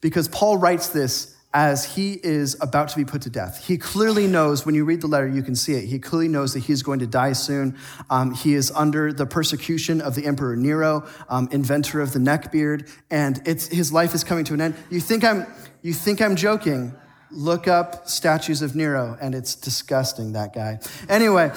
Because 0.00 0.28
Paul 0.28 0.58
writes 0.58 0.88
this 0.88 1.36
as 1.56 1.94
he 1.94 2.20
is 2.22 2.54
about 2.60 2.86
to 2.86 2.96
be 2.96 3.04
put 3.04 3.22
to 3.22 3.30
death. 3.30 3.66
He 3.66 3.78
clearly 3.78 4.26
knows, 4.26 4.66
when 4.66 4.74
you 4.74 4.84
read 4.84 5.00
the 5.00 5.06
letter, 5.06 5.26
you 5.26 5.42
can 5.42 5.56
see 5.56 5.72
it. 5.72 5.86
He 5.86 5.98
clearly 5.98 6.28
knows 6.28 6.52
that 6.52 6.60
he's 6.60 6.82
going 6.82 6.98
to 6.98 7.06
die 7.06 7.32
soon. 7.32 7.78
Um, 8.10 8.34
he 8.34 8.52
is 8.52 8.70
under 8.72 9.10
the 9.10 9.24
persecution 9.24 10.02
of 10.02 10.14
the 10.14 10.26
Emperor 10.26 10.54
Nero, 10.54 11.06
um, 11.30 11.48
inventor 11.52 12.02
of 12.02 12.12
the 12.12 12.18
neckbeard, 12.18 12.90
and 13.10 13.40
it's, 13.46 13.68
his 13.68 13.90
life 13.90 14.14
is 14.14 14.22
coming 14.22 14.44
to 14.44 14.54
an 14.54 14.60
end. 14.60 14.74
You 14.90 15.00
think 15.00 15.24
I'm, 15.24 15.46
you 15.80 15.94
think 15.94 16.20
I'm 16.20 16.36
joking? 16.36 16.94
Look 17.30 17.66
up 17.66 18.06
statues 18.06 18.60
of 18.60 18.76
Nero, 18.76 19.16
and 19.18 19.34
it's 19.34 19.54
disgusting, 19.54 20.32
that 20.32 20.54
guy. 20.54 20.78
Anyway, 21.08 21.52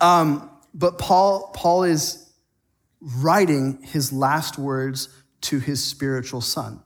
um, 0.00 0.48
but 0.74 0.98
Paul, 0.98 1.50
Paul 1.54 1.82
is 1.82 2.21
writing 3.02 3.80
his 3.82 4.12
last 4.12 4.58
words 4.58 5.08
to 5.42 5.58
his 5.58 5.82
spiritual 5.82 6.40
son. 6.40 6.82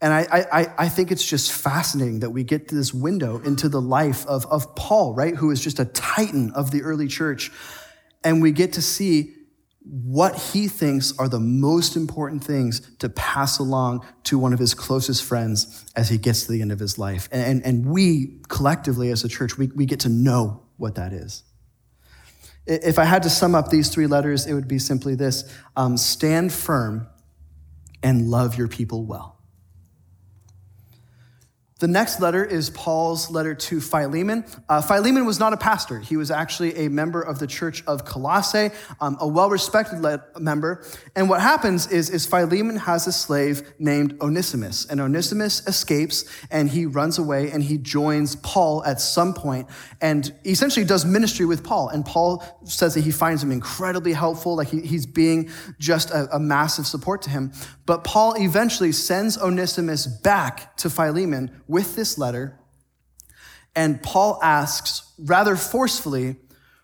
And 0.00 0.12
I, 0.12 0.26
I, 0.52 0.74
I 0.78 0.88
think 0.88 1.12
it's 1.12 1.24
just 1.24 1.52
fascinating 1.52 2.20
that 2.20 2.30
we 2.30 2.42
get 2.42 2.66
this 2.66 2.92
window 2.92 3.40
into 3.44 3.68
the 3.68 3.80
life 3.80 4.26
of, 4.26 4.44
of 4.46 4.74
Paul, 4.74 5.14
right? 5.14 5.36
Who 5.36 5.52
is 5.52 5.60
just 5.60 5.78
a 5.78 5.84
titan 5.84 6.50
of 6.56 6.72
the 6.72 6.82
early 6.82 7.06
church. 7.06 7.52
And 8.24 8.42
we 8.42 8.50
get 8.50 8.72
to 8.72 8.82
see 8.82 9.34
what 9.84 10.36
he 10.36 10.66
thinks 10.66 11.16
are 11.18 11.28
the 11.28 11.38
most 11.38 11.96
important 11.96 12.42
things 12.42 12.80
to 12.98 13.08
pass 13.08 13.60
along 13.60 14.04
to 14.24 14.38
one 14.38 14.52
of 14.52 14.58
his 14.58 14.74
closest 14.74 15.22
friends 15.22 15.84
as 15.94 16.08
he 16.08 16.18
gets 16.18 16.46
to 16.46 16.52
the 16.52 16.62
end 16.62 16.72
of 16.72 16.80
his 16.80 16.98
life. 16.98 17.28
And, 17.30 17.64
and 17.64 17.86
we 17.86 18.40
collectively 18.48 19.10
as 19.10 19.22
a 19.22 19.28
church, 19.28 19.56
we, 19.56 19.68
we 19.68 19.86
get 19.86 20.00
to 20.00 20.08
know 20.08 20.62
what 20.78 20.96
that 20.96 21.12
is. 21.12 21.44
If 22.66 22.98
I 22.98 23.04
had 23.04 23.24
to 23.24 23.30
sum 23.30 23.54
up 23.54 23.68
these 23.68 23.88
three 23.88 24.06
letters, 24.06 24.46
it 24.46 24.54
would 24.54 24.68
be 24.68 24.78
simply 24.78 25.14
this 25.14 25.44
um, 25.76 25.96
stand 25.96 26.52
firm 26.52 27.08
and 28.02 28.28
love 28.28 28.56
your 28.56 28.68
people 28.68 29.04
well. 29.04 29.31
The 31.82 31.88
next 31.88 32.20
letter 32.20 32.44
is 32.44 32.70
Paul's 32.70 33.28
letter 33.28 33.56
to 33.56 33.80
Philemon. 33.80 34.44
Uh, 34.68 34.80
Philemon 34.80 35.26
was 35.26 35.40
not 35.40 35.52
a 35.52 35.56
pastor. 35.56 35.98
He 35.98 36.16
was 36.16 36.30
actually 36.30 36.86
a 36.86 36.88
member 36.88 37.20
of 37.20 37.40
the 37.40 37.48
church 37.48 37.82
of 37.88 38.04
Colossae, 38.04 38.70
um, 39.00 39.16
a 39.20 39.26
well 39.26 39.50
respected 39.50 40.00
member. 40.38 40.84
And 41.16 41.28
what 41.28 41.40
happens 41.40 41.88
is, 41.88 42.08
is 42.08 42.24
Philemon 42.24 42.76
has 42.76 43.08
a 43.08 43.12
slave 43.12 43.72
named 43.80 44.16
Onesimus. 44.20 44.86
And 44.86 45.00
Onesimus 45.00 45.66
escapes 45.66 46.24
and 46.52 46.70
he 46.70 46.86
runs 46.86 47.18
away 47.18 47.50
and 47.50 47.64
he 47.64 47.78
joins 47.78 48.36
Paul 48.36 48.84
at 48.84 49.00
some 49.00 49.34
point 49.34 49.66
and 50.00 50.32
essentially 50.46 50.86
does 50.86 51.04
ministry 51.04 51.46
with 51.46 51.64
Paul. 51.64 51.88
And 51.88 52.06
Paul 52.06 52.44
says 52.62 52.94
that 52.94 53.00
he 53.00 53.10
finds 53.10 53.42
him 53.42 53.50
incredibly 53.50 54.12
helpful, 54.12 54.54
like 54.54 54.68
he, 54.68 54.82
he's 54.82 55.04
being 55.04 55.50
just 55.80 56.12
a, 56.12 56.32
a 56.32 56.38
massive 56.38 56.86
support 56.86 57.22
to 57.22 57.30
him. 57.30 57.50
But 57.86 58.04
Paul 58.04 58.40
eventually 58.40 58.92
sends 58.92 59.36
Onesimus 59.36 60.06
back 60.06 60.76
to 60.76 60.88
Philemon 60.88 61.50
with 61.72 61.96
this 61.96 62.18
letter. 62.18 62.58
And 63.74 64.02
Paul 64.02 64.38
asks 64.42 65.12
rather 65.18 65.56
forcefully 65.56 66.36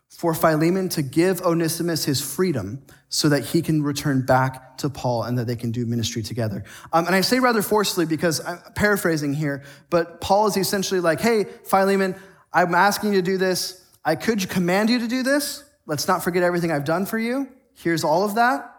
for 0.08 0.34
Philemon 0.34 0.88
to 0.88 1.02
give 1.02 1.42
Onesimus 1.42 2.04
his 2.06 2.20
freedom 2.20 2.82
so 3.10 3.28
that 3.28 3.44
he 3.44 3.62
can 3.62 3.82
return 3.82 4.24
back 4.24 4.78
to 4.78 4.88
Paul 4.88 5.22
and 5.22 5.38
that 5.38 5.46
they 5.46 5.56
can 5.56 5.70
do 5.70 5.86
ministry 5.86 6.22
together. 6.22 6.64
Um, 6.92 7.06
and 7.06 7.14
I 7.14 7.20
say 7.20 7.38
rather 7.38 7.62
forcefully 7.62 8.06
because 8.06 8.44
I'm 8.44 8.58
paraphrasing 8.74 9.34
here, 9.34 9.62
but 9.90 10.20
Paul 10.20 10.46
is 10.46 10.56
essentially 10.56 11.00
like, 11.00 11.20
hey, 11.20 11.44
Philemon, 11.44 12.16
I'm 12.52 12.74
asking 12.74 13.12
you 13.12 13.22
to 13.22 13.30
do 13.30 13.38
this. 13.38 13.84
I 14.04 14.16
could 14.16 14.48
command 14.48 14.90
you 14.90 14.98
to 15.00 15.08
do 15.08 15.22
this. 15.22 15.64
Let's 15.86 16.08
not 16.08 16.24
forget 16.24 16.42
everything 16.42 16.72
I've 16.72 16.84
done 16.84 17.06
for 17.06 17.18
you. 17.18 17.48
Here's 17.74 18.04
all 18.04 18.24
of 18.24 18.34
that. 18.36 18.77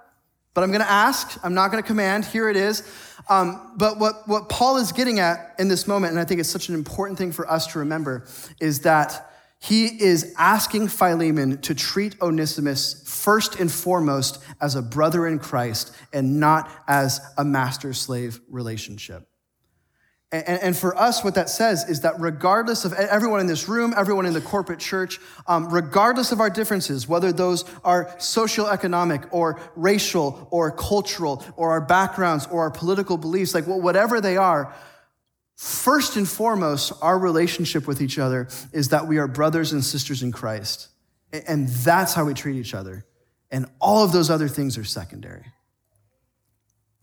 But 0.53 0.63
I'm 0.63 0.71
going 0.71 0.81
to 0.81 0.91
ask, 0.91 1.37
I'm 1.43 1.53
not 1.53 1.71
going 1.71 1.81
to 1.81 1.87
command. 1.87 2.25
Here 2.25 2.49
it 2.49 2.55
is. 2.55 2.83
Um, 3.29 3.73
but 3.77 3.99
what, 3.99 4.27
what 4.27 4.49
Paul 4.49 4.77
is 4.77 4.91
getting 4.91 5.19
at 5.19 5.55
in 5.59 5.67
this 5.67 5.87
moment, 5.87 6.11
and 6.11 6.19
I 6.19 6.25
think 6.25 6.39
it's 6.39 6.49
such 6.49 6.69
an 6.69 6.75
important 6.75 7.17
thing 7.17 7.31
for 7.31 7.49
us 7.49 7.67
to 7.67 7.79
remember, 7.79 8.25
is 8.59 8.81
that 8.81 9.29
he 9.61 9.85
is 9.85 10.33
asking 10.37 10.87
Philemon 10.87 11.59
to 11.61 11.75
treat 11.75 12.19
Onesimus 12.21 13.03
first 13.05 13.59
and 13.59 13.71
foremost 13.71 14.41
as 14.59 14.75
a 14.75 14.81
brother 14.81 15.27
in 15.27 15.37
Christ 15.37 15.93
and 16.11 16.39
not 16.39 16.71
as 16.87 17.21
a 17.37 17.43
master 17.45 17.93
slave 17.93 18.39
relationship. 18.49 19.28
And, 20.31 20.61
and, 20.61 20.77
for 20.77 20.95
us, 20.95 21.23
what 21.23 21.33
that 21.35 21.49
says 21.49 21.89
is 21.89 22.01
that 22.01 22.19
regardless 22.19 22.85
of 22.85 22.93
everyone 22.93 23.39
in 23.39 23.47
this 23.47 23.67
room, 23.67 23.95
everyone 23.97 24.27
in 24.27 24.33
the 24.33 24.41
corporate 24.41 24.77
church, 24.77 25.19
um, 25.47 25.73
regardless 25.73 26.31
of 26.31 26.39
our 26.39 26.51
differences, 26.51 27.07
whether 27.07 27.31
those 27.31 27.65
are 27.83 28.05
socioeconomic 28.17 29.27
or 29.31 29.59
racial 29.75 30.47
or 30.51 30.69
cultural 30.69 31.43
or 31.55 31.71
our 31.71 31.81
backgrounds 31.81 32.45
or 32.51 32.61
our 32.61 32.69
political 32.69 33.17
beliefs, 33.17 33.55
like 33.55 33.65
whatever 33.65 34.21
they 34.21 34.37
are, 34.37 34.71
first 35.55 36.15
and 36.15 36.29
foremost, 36.29 36.93
our 37.01 37.17
relationship 37.17 37.87
with 37.87 37.99
each 37.99 38.19
other 38.19 38.47
is 38.71 38.89
that 38.89 39.07
we 39.07 39.17
are 39.17 39.27
brothers 39.27 39.73
and 39.73 39.83
sisters 39.83 40.21
in 40.21 40.31
Christ. 40.31 40.89
And 41.33 41.67
that's 41.69 42.13
how 42.13 42.25
we 42.25 42.35
treat 42.35 42.55
each 42.55 42.75
other. 42.75 43.03
And 43.49 43.65
all 43.81 44.03
of 44.03 44.11
those 44.11 44.29
other 44.29 44.47
things 44.47 44.77
are 44.77 44.83
secondary. 44.83 45.45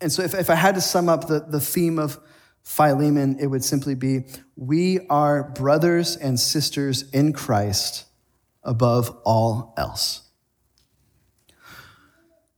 And 0.00 0.12
so 0.12 0.22
if, 0.22 0.32
if 0.32 0.48
I 0.48 0.54
had 0.54 0.76
to 0.76 0.80
sum 0.80 1.08
up 1.08 1.26
the, 1.26 1.40
the 1.40 1.60
theme 1.60 1.98
of 1.98 2.20
Philemon, 2.66 3.38
it 3.40 3.46
would 3.46 3.62
simply 3.62 3.94
be 3.94 4.24
We 4.57 5.07
are 5.09 5.44
brothers 5.50 6.16
and 6.16 6.38
sisters 6.38 7.09
in 7.12 7.33
Christ 7.33 8.07
above 8.64 9.16
all 9.24 9.72
else. 9.76 10.22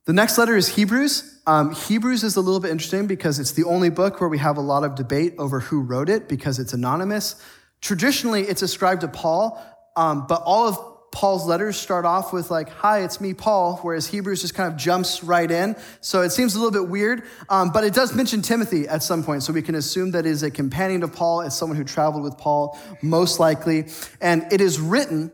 The 0.07 0.15
next 0.15 0.39
letter 0.39 0.57
is 0.57 0.69
Hebrews. 0.69 1.43
Um, 1.47 1.75
Hebrews 1.75 2.25
is 2.25 2.37
a 2.37 2.41
little 2.41 2.59
bit 2.59 2.71
interesting 2.71 3.07
because 3.07 3.39
it's 3.39 3.53
the 3.53 3.65
only 3.65 3.91
book 3.91 4.19
where 4.19 4.31
we 4.31 4.39
have 4.39 4.57
a 4.57 4.63
lot 4.63 4.83
of 4.83 4.95
debate 4.95 5.35
over 5.37 5.61
who 5.61 5.83
wrote 5.83 6.09
it 6.09 6.27
because 6.27 6.59
it's 6.59 6.73
anonymous. 6.73 7.37
Traditionally, 7.83 8.43
it's 8.43 8.63
ascribed 8.63 9.03
to 9.03 9.09
Paul, 9.09 9.63
um, 9.95 10.27
but 10.27 10.41
all 10.47 10.69
of 10.69 10.98
Paul's 11.19 11.47
letters 11.47 11.77
start 11.77 12.05
off 12.05 12.33
with 12.33 12.49
like, 12.49 12.69
"Hi, 12.69 13.01
it's 13.01 13.21
me, 13.21 13.35
Paul," 13.35 13.81
whereas 13.83 14.07
Hebrews 14.07 14.41
just 14.41 14.55
kind 14.55 14.73
of 14.73 14.79
jumps 14.79 15.25
right 15.25 15.51
in. 15.51 15.75
So 16.01 16.23
it 16.23 16.31
seems 16.31 16.55
a 16.55 16.59
little 16.59 16.71
bit 16.71 16.89
weird, 16.89 17.25
um, 17.49 17.71
but 17.71 17.83
it 17.83 17.93
does 17.93 18.15
mention 18.15 18.41
Timothy 18.41 18.87
at 18.87 19.03
some 19.03 19.25
point, 19.25 19.43
so 19.43 19.53
we 19.53 19.61
can 19.61 19.75
assume 19.75 20.13
that 20.13 20.27
is 20.27 20.45
a 20.45 20.51
companion 20.53 21.03
of 21.03 21.13
Paul, 21.13 21.41
it's 21.41 21.57
someone 21.57 21.77
who 21.77 21.83
traveled 21.83 22.23
with 22.23 22.39
Paul, 22.39 22.79
most 23.03 23.41
likely, 23.41 23.89
and 24.21 24.47
it 24.53 24.61
is 24.61 24.79
written 24.79 25.33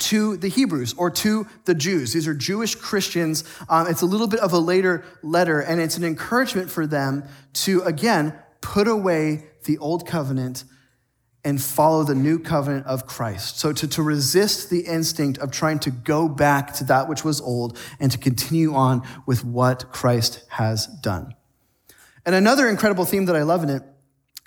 to 0.00 0.36
the 0.36 0.48
Hebrews 0.48 0.94
or 0.98 1.10
to 1.12 1.46
the 1.64 1.74
Jews. 1.74 2.12
These 2.12 2.28
are 2.28 2.34
Jewish 2.34 2.74
Christians. 2.74 3.42
Um, 3.70 3.86
it's 3.86 4.02
a 4.02 4.06
little 4.06 4.26
bit 4.26 4.40
of 4.40 4.52
a 4.52 4.58
later 4.58 5.02
letter, 5.22 5.60
and 5.60 5.80
it's 5.80 5.96
an 5.96 6.04
encouragement 6.04 6.70
for 6.70 6.86
them 6.86 7.24
to 7.64 7.80
again 7.84 8.34
put 8.60 8.86
away 8.86 9.46
the 9.64 9.78
old 9.78 10.06
covenant 10.06 10.64
and 11.46 11.62
follow 11.62 12.02
the 12.02 12.14
new 12.14 12.40
covenant 12.40 12.84
of 12.86 13.06
Christ. 13.06 13.60
So 13.60 13.72
to, 13.72 13.86
to 13.86 14.02
resist 14.02 14.68
the 14.68 14.80
instinct 14.80 15.38
of 15.38 15.52
trying 15.52 15.78
to 15.78 15.92
go 15.92 16.28
back 16.28 16.74
to 16.74 16.84
that 16.84 17.08
which 17.08 17.22
was 17.22 17.40
old 17.40 17.78
and 18.00 18.10
to 18.10 18.18
continue 18.18 18.74
on 18.74 19.06
with 19.26 19.44
what 19.44 19.92
Christ 19.92 20.44
has 20.48 20.88
done. 20.88 21.36
And 22.26 22.34
another 22.34 22.68
incredible 22.68 23.04
theme 23.04 23.26
that 23.26 23.36
I 23.36 23.44
love 23.44 23.62
in 23.62 23.70
it 23.70 23.84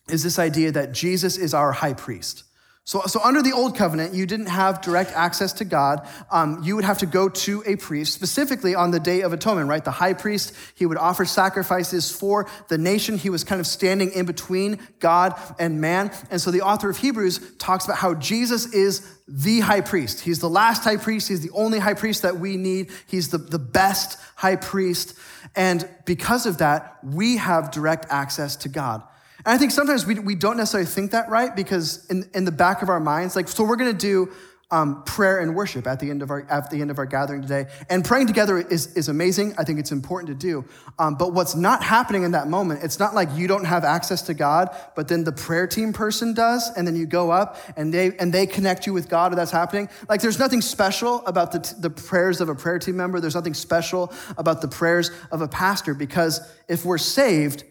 is 0.09 0.23
this 0.23 0.37
idea 0.37 0.73
that 0.73 0.91
Jesus 0.91 1.37
is 1.37 1.53
our 1.53 1.71
high 1.71 1.93
priest. 1.93 2.43
So, 2.89 3.03
so 3.05 3.21
under 3.21 3.43
the 3.43 3.51
old 3.51 3.77
covenant, 3.77 4.15
you 4.15 4.25
didn't 4.25 4.47
have 4.47 4.81
direct 4.81 5.11
access 5.11 5.53
to 5.53 5.63
God. 5.63 6.07
Um, 6.31 6.63
you 6.63 6.75
would 6.75 6.85
have 6.85 6.97
to 6.97 7.05
go 7.05 7.29
to 7.29 7.63
a 7.67 7.75
priest, 7.75 8.15
specifically 8.15 8.73
on 8.73 8.89
the 8.89 8.99
Day 8.99 9.21
of 9.21 9.31
Atonement, 9.31 9.69
right? 9.69 9.85
The 9.85 9.91
high 9.91 10.15
priest, 10.15 10.55
he 10.73 10.87
would 10.87 10.97
offer 10.97 11.23
sacrifices 11.23 12.11
for 12.11 12.49
the 12.67 12.79
nation. 12.79 13.19
He 13.19 13.29
was 13.29 13.43
kind 13.43 13.61
of 13.61 13.67
standing 13.67 14.09
in 14.13 14.25
between 14.25 14.79
God 14.97 15.39
and 15.59 15.79
man. 15.79 16.11
And 16.31 16.41
so 16.41 16.49
the 16.49 16.61
author 16.61 16.89
of 16.89 16.97
Hebrews 16.97 17.57
talks 17.59 17.85
about 17.85 17.97
how 17.97 18.15
Jesus 18.15 18.73
is 18.73 19.07
the 19.27 19.59
high 19.59 19.81
priest. 19.81 20.21
He's 20.21 20.39
the 20.39 20.49
last 20.49 20.83
high 20.83 20.97
priest. 20.97 21.27
He's 21.27 21.41
the 21.41 21.53
only 21.53 21.77
high 21.77 21.93
priest 21.93 22.23
that 22.23 22.39
we 22.39 22.57
need. 22.57 22.89
He's 23.05 23.29
the, 23.29 23.37
the 23.37 23.59
best 23.59 24.19
high 24.35 24.55
priest. 24.55 25.13
And 25.55 25.87
because 26.05 26.47
of 26.47 26.57
that, 26.57 26.97
we 27.03 27.37
have 27.37 27.69
direct 27.69 28.07
access 28.09 28.55
to 28.55 28.67
God. 28.67 29.03
And 29.45 29.47
I 29.47 29.57
think 29.57 29.71
sometimes 29.71 30.05
we, 30.05 30.19
we 30.19 30.35
don't 30.35 30.57
necessarily 30.57 30.89
think 30.89 31.11
that 31.11 31.29
right 31.29 31.55
because 31.55 32.05
in, 32.07 32.29
in 32.33 32.45
the 32.45 32.51
back 32.51 32.81
of 32.81 32.89
our 32.89 32.99
minds, 32.99 33.35
like, 33.35 33.47
so 33.47 33.63
we're 33.63 33.77
going 33.77 33.91
to 33.91 33.97
do 33.97 34.31
um, 34.71 35.03
prayer 35.03 35.39
and 35.39 35.55
worship 35.55 35.87
at 35.87 35.99
the 35.99 36.09
end 36.11 36.21
of 36.21 36.29
our 36.29 36.45
at 36.49 36.69
the 36.69 36.79
end 36.79 36.91
of 36.91 36.99
our 36.99 37.05
gathering 37.05 37.41
today. 37.41 37.65
And 37.89 38.05
praying 38.05 38.27
together 38.27 38.59
is, 38.59 38.95
is 38.95 39.09
amazing. 39.09 39.55
I 39.57 39.63
think 39.63 39.79
it's 39.79 39.91
important 39.91 40.27
to 40.27 40.35
do. 40.35 40.63
Um, 40.99 41.15
but 41.15 41.33
what's 41.33 41.55
not 41.55 41.81
happening 41.81 42.23
in 42.23 42.31
that 42.31 42.47
moment, 42.47 42.83
it's 42.83 42.99
not 42.99 43.15
like 43.15 43.29
you 43.33 43.47
don't 43.47 43.65
have 43.65 43.83
access 43.83 44.21
to 44.23 44.33
God, 44.33 44.75
but 44.95 45.07
then 45.07 45.23
the 45.23 45.31
prayer 45.31 45.65
team 45.65 45.91
person 45.91 46.33
does, 46.33 46.69
and 46.77 46.85
then 46.85 46.95
you 46.95 47.07
go 47.07 47.31
up 47.31 47.57
and 47.77 47.91
they 47.91 48.15
and 48.17 48.31
they 48.31 48.45
connect 48.45 48.85
you 48.85 48.93
with 48.93 49.09
God, 49.09 49.31
and 49.31 49.39
that's 49.39 49.51
happening. 49.51 49.89
Like 50.07 50.21
there's 50.21 50.39
nothing 50.39 50.61
special 50.61 51.25
about 51.25 51.51
the, 51.51 51.75
the 51.79 51.89
prayers 51.89 52.39
of 52.39 52.49
a 52.49 52.55
prayer 52.55 52.77
team 52.77 52.95
member. 52.95 53.19
There's 53.19 53.35
nothing 53.35 53.55
special 53.55 54.13
about 54.37 54.61
the 54.61 54.67
prayers 54.67 55.09
of 55.31 55.41
a 55.41 55.47
pastor 55.47 55.95
because 55.95 56.41
if 56.67 56.85
we're 56.85 56.99
saved, 56.99 57.63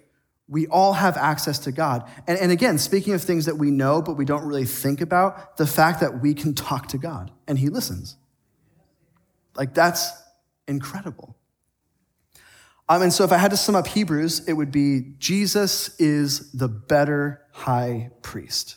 we 0.48 0.66
all 0.68 0.94
have 0.94 1.16
access 1.16 1.58
to 1.60 1.72
God. 1.72 2.08
And, 2.26 2.38
and 2.38 2.50
again, 2.50 2.78
speaking 2.78 3.12
of 3.12 3.22
things 3.22 3.44
that 3.44 3.56
we 3.56 3.70
know 3.70 4.00
but 4.00 4.14
we 4.14 4.24
don't 4.24 4.44
really 4.44 4.64
think 4.64 5.00
about, 5.00 5.56
the 5.58 5.66
fact 5.66 6.00
that 6.00 6.22
we 6.22 6.34
can 6.34 6.54
talk 6.54 6.88
to 6.88 6.98
God 6.98 7.30
and 7.46 7.58
He 7.58 7.68
listens. 7.68 8.16
Like, 9.54 9.74
that's 9.74 10.10
incredible. 10.66 11.36
Um, 12.88 13.02
and 13.02 13.12
so, 13.12 13.24
if 13.24 13.32
I 13.32 13.36
had 13.36 13.50
to 13.50 13.56
sum 13.56 13.76
up 13.76 13.86
Hebrews, 13.86 14.48
it 14.48 14.54
would 14.54 14.72
be 14.72 15.14
Jesus 15.18 15.94
is 16.00 16.50
the 16.52 16.68
better 16.68 17.42
high 17.52 18.10
priest. 18.22 18.76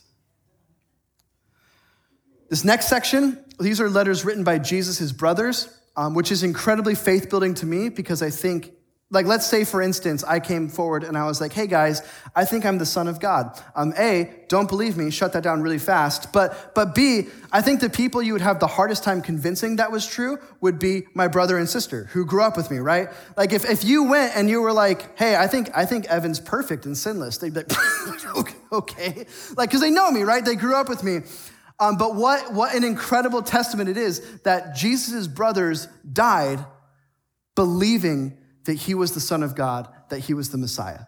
This 2.50 2.66
next 2.66 2.90
section, 2.90 3.46
these 3.60 3.80
are 3.80 3.90
letters 3.90 4.26
written 4.26 4.44
by 4.44 4.58
Jesus' 4.58 5.14
brothers, 5.14 5.80
um, 5.96 6.14
which 6.14 6.34
is 6.34 6.44
incredibly 6.44 6.96
faith 6.96 7.30
building 7.30 7.54
to 7.56 7.66
me 7.66 7.88
because 7.88 8.22
I 8.22 8.30
think 8.30 8.74
like, 9.12 9.26
let's 9.26 9.46
say, 9.46 9.66
for 9.66 9.82
instance, 9.82 10.24
I 10.24 10.40
came 10.40 10.70
forward 10.70 11.04
and 11.04 11.18
I 11.18 11.26
was 11.26 11.42
like, 11.42 11.52
hey 11.52 11.68
guys, 11.68 12.02
I 12.34 12.46
think 12.46 12.66
I'm 12.66 12.78
the 12.78 12.86
son 12.86 13.10
of 13.10 13.20
God. 13.20 13.62
Um, 13.76 13.94
A, 13.98 14.46
don't 14.48 14.70
believe 14.70 14.96
me, 14.96 15.12
shut 15.12 15.34
that 15.34 15.44
down 15.44 15.62
really 15.62 15.80
fast. 15.80 16.32
But, 16.32 16.74
but 16.74 16.96
B, 16.96 17.28
I 17.52 17.62
think 17.62 17.82
the 17.82 17.90
people 17.90 18.22
you 18.22 18.32
would 18.32 18.42
have 18.42 18.62
the 18.62 18.68
hardest 18.68 19.04
time 19.04 19.22
convincing 19.22 19.76
that 19.76 19.92
was 19.92 20.08
true 20.08 20.40
would 20.62 20.80
be 20.80 21.04
my 21.14 21.28
brother 21.28 21.58
and 21.58 21.68
sister 21.68 22.06
who 22.06 22.26
grew 22.26 22.42
up 22.42 22.56
with 22.56 22.72
me, 22.72 22.78
right? 22.78 23.10
Like, 23.36 23.52
if, 23.52 23.70
if 23.70 23.84
you 23.84 24.06
went 24.06 24.36
and 24.38 24.50
you 24.50 24.62
were 24.62 24.72
like, 24.72 25.18
hey, 25.18 25.36
I 25.36 25.46
think, 25.46 25.70
I 25.76 25.86
think 25.86 26.06
Evan's 26.06 26.40
perfect 26.40 26.86
and 26.86 26.98
sinless, 26.98 27.38
they'd 27.38 27.54
be 27.54 27.64
like, 28.34 28.56
okay. 28.72 29.26
Like, 29.58 29.70
because 29.70 29.82
they 29.82 29.92
know 29.92 30.10
me, 30.10 30.22
right? 30.22 30.44
They 30.44 30.56
grew 30.56 30.76
up 30.76 30.88
with 30.88 31.04
me. 31.04 31.20
Um, 31.82 31.98
but 31.98 32.16
what, 32.16 32.54
what 32.54 32.74
an 32.76 32.86
incredible 32.86 33.42
testament 33.42 33.90
it 33.90 33.98
is 33.98 34.40
that 34.44 34.74
Jesus' 34.74 35.28
brothers 35.28 35.90
died 36.14 36.64
believing 37.56 38.38
that 38.66 38.74
he 38.74 38.94
was 38.94 39.14
the 39.14 39.20
Son 39.20 39.44
of 39.44 39.56
God, 39.56 39.88
that 40.10 40.20
he 40.20 40.34
was 40.34 40.50
the 40.50 40.58
Messiah. 40.58 41.06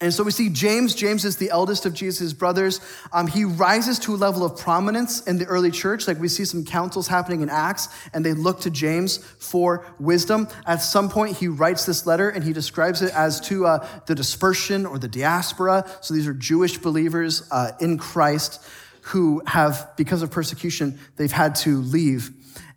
And 0.00 0.12
so 0.12 0.24
we 0.24 0.32
see 0.32 0.50
James. 0.50 0.94
James 0.94 1.24
is 1.24 1.36
the 1.36 1.50
eldest 1.50 1.86
of 1.86 1.94
Jesus' 1.94 2.32
brothers. 2.32 2.80
Um, 3.12 3.28
he 3.28 3.44
rises 3.44 3.98
to 4.00 4.14
a 4.14 4.16
level 4.16 4.44
of 4.44 4.58
prominence 4.58 5.22
in 5.22 5.38
the 5.38 5.46
early 5.46 5.70
church. 5.70 6.08
Like 6.08 6.18
we 6.18 6.28
see 6.28 6.44
some 6.44 6.64
councils 6.64 7.06
happening 7.06 7.42
in 7.42 7.48
Acts, 7.48 7.88
and 8.12 8.24
they 8.24 8.32
look 8.34 8.60
to 8.62 8.70
James 8.70 9.16
for 9.16 9.86
wisdom. 10.00 10.48
At 10.66 10.82
some 10.82 11.08
point, 11.08 11.36
he 11.36 11.46
writes 11.46 11.86
this 11.86 12.06
letter 12.06 12.28
and 12.28 12.42
he 12.42 12.52
describes 12.52 13.02
it 13.02 13.14
as 13.14 13.40
to 13.42 13.66
uh, 13.66 13.86
the 14.06 14.16
dispersion 14.16 14.84
or 14.84 14.98
the 14.98 15.08
diaspora. 15.08 15.88
So 16.00 16.12
these 16.12 16.26
are 16.26 16.34
Jewish 16.34 16.76
believers 16.76 17.48
uh, 17.50 17.72
in 17.80 17.96
Christ 17.96 18.62
who 19.02 19.42
have, 19.46 19.90
because 19.96 20.22
of 20.22 20.30
persecution, 20.30 20.98
they've 21.16 21.32
had 21.32 21.54
to 21.54 21.78
leave. 21.78 22.30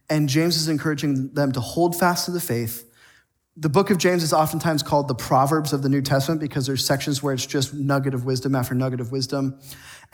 And 0.10 0.30
James 0.30 0.56
is 0.56 0.70
encouraging 0.70 1.34
them 1.34 1.52
to 1.54 1.60
hold 1.60 2.00
fast 2.00 2.26
to 2.26 2.32
the 2.32 2.40
faith 2.40 2.87
the 3.60 3.70
book 3.70 3.90
of 3.90 3.98
James 3.98 4.22
is 4.22 4.34
oftentimes 4.34 4.84
called 4.84 5.08
the 5.08 5.16
Proverbs 5.16 5.74
of 5.74 5.82
the 5.82 5.90
New 5.90 6.04
Testament 6.04 6.40
because 6.40 6.68
there's 6.68 6.86
sections 6.86 7.24
where 7.24 7.34
it's 7.34 7.46
just 7.46 7.74
nugget 7.74 8.14
of 8.14 8.24
wisdom 8.24 8.54
after 8.54 8.76
nugget 8.76 9.00
of 9.02 9.12
wisdom. 9.12 9.60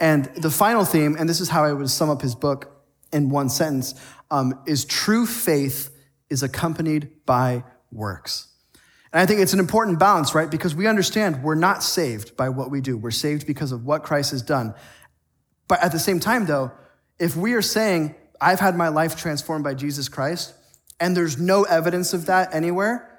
And 0.00 0.24
the 0.36 0.50
final 0.50 0.84
theme, 0.86 1.14
and 1.18 1.28
this 1.28 1.40
is 1.40 1.50
how 1.50 1.62
I 1.62 1.72
would 1.74 1.90
sum 1.90 2.08
up 2.08 2.22
his 2.22 2.34
book 2.34 2.74
in 3.12 3.28
one 3.28 3.50
sentence, 3.50 3.94
um, 4.30 4.58
is 4.66 4.86
true 4.86 5.26
faith 5.26 5.94
is 6.30 6.42
accompanied 6.42 7.10
by 7.26 7.64
works. 7.92 8.48
And 9.12 9.20
I 9.20 9.26
think 9.26 9.40
it's 9.40 9.52
an 9.52 9.60
important 9.60 9.98
balance, 9.98 10.34
right? 10.34 10.50
Because 10.50 10.74
we 10.74 10.86
understand 10.86 11.42
we're 11.42 11.54
not 11.54 11.82
saved 11.82 12.38
by 12.38 12.48
what 12.48 12.70
we 12.70 12.80
do. 12.80 12.96
We're 12.96 13.10
saved 13.10 13.46
because 13.46 13.72
of 13.72 13.84
what 13.84 14.02
Christ 14.02 14.30
has 14.30 14.40
done. 14.40 14.74
But 15.68 15.82
at 15.82 15.92
the 15.92 15.98
same 15.98 16.18
time, 16.18 16.46
though, 16.46 16.72
if 17.18 17.36
we 17.36 17.52
are 17.52 17.62
saying, 17.62 18.14
I've 18.40 18.58
had 18.58 18.74
my 18.74 18.88
life 18.88 19.16
transformed 19.16 19.64
by 19.64 19.74
Jesus 19.74 20.08
Christ, 20.08 20.54
and 20.98 21.14
there's 21.14 21.38
no 21.38 21.64
evidence 21.64 22.14
of 22.14 22.26
that 22.26 22.54
anywhere, 22.54 23.13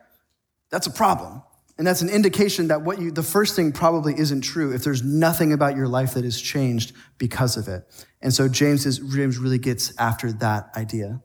that's 0.70 0.88
a 0.88 0.92
problem. 0.92 1.42
And 1.78 1.86
that's 1.86 2.02
an 2.02 2.10
indication 2.10 2.70
that 2.70 2.84
what 2.84 3.02
you, 3.02 3.12
the 3.12 3.24
first 3.24 3.56
thing 3.56 3.74
probably 3.74 4.18
isn't 4.18 4.42
true 4.42 4.74
if 4.74 4.84
there's 4.84 5.04
nothing 5.04 5.52
about 5.52 5.76
your 5.76 5.88
life 5.88 6.14
that 6.14 6.24
has 6.24 6.40
changed 6.40 6.94
because 7.18 7.58
of 7.58 7.68
it. 7.68 7.84
And 8.22 8.34
so 8.34 8.48
James, 8.48 8.86
is, 8.86 9.00
James 9.00 9.38
really 9.38 9.58
gets 9.58 9.94
after 10.00 10.32
that 10.34 10.70
idea. 10.78 11.22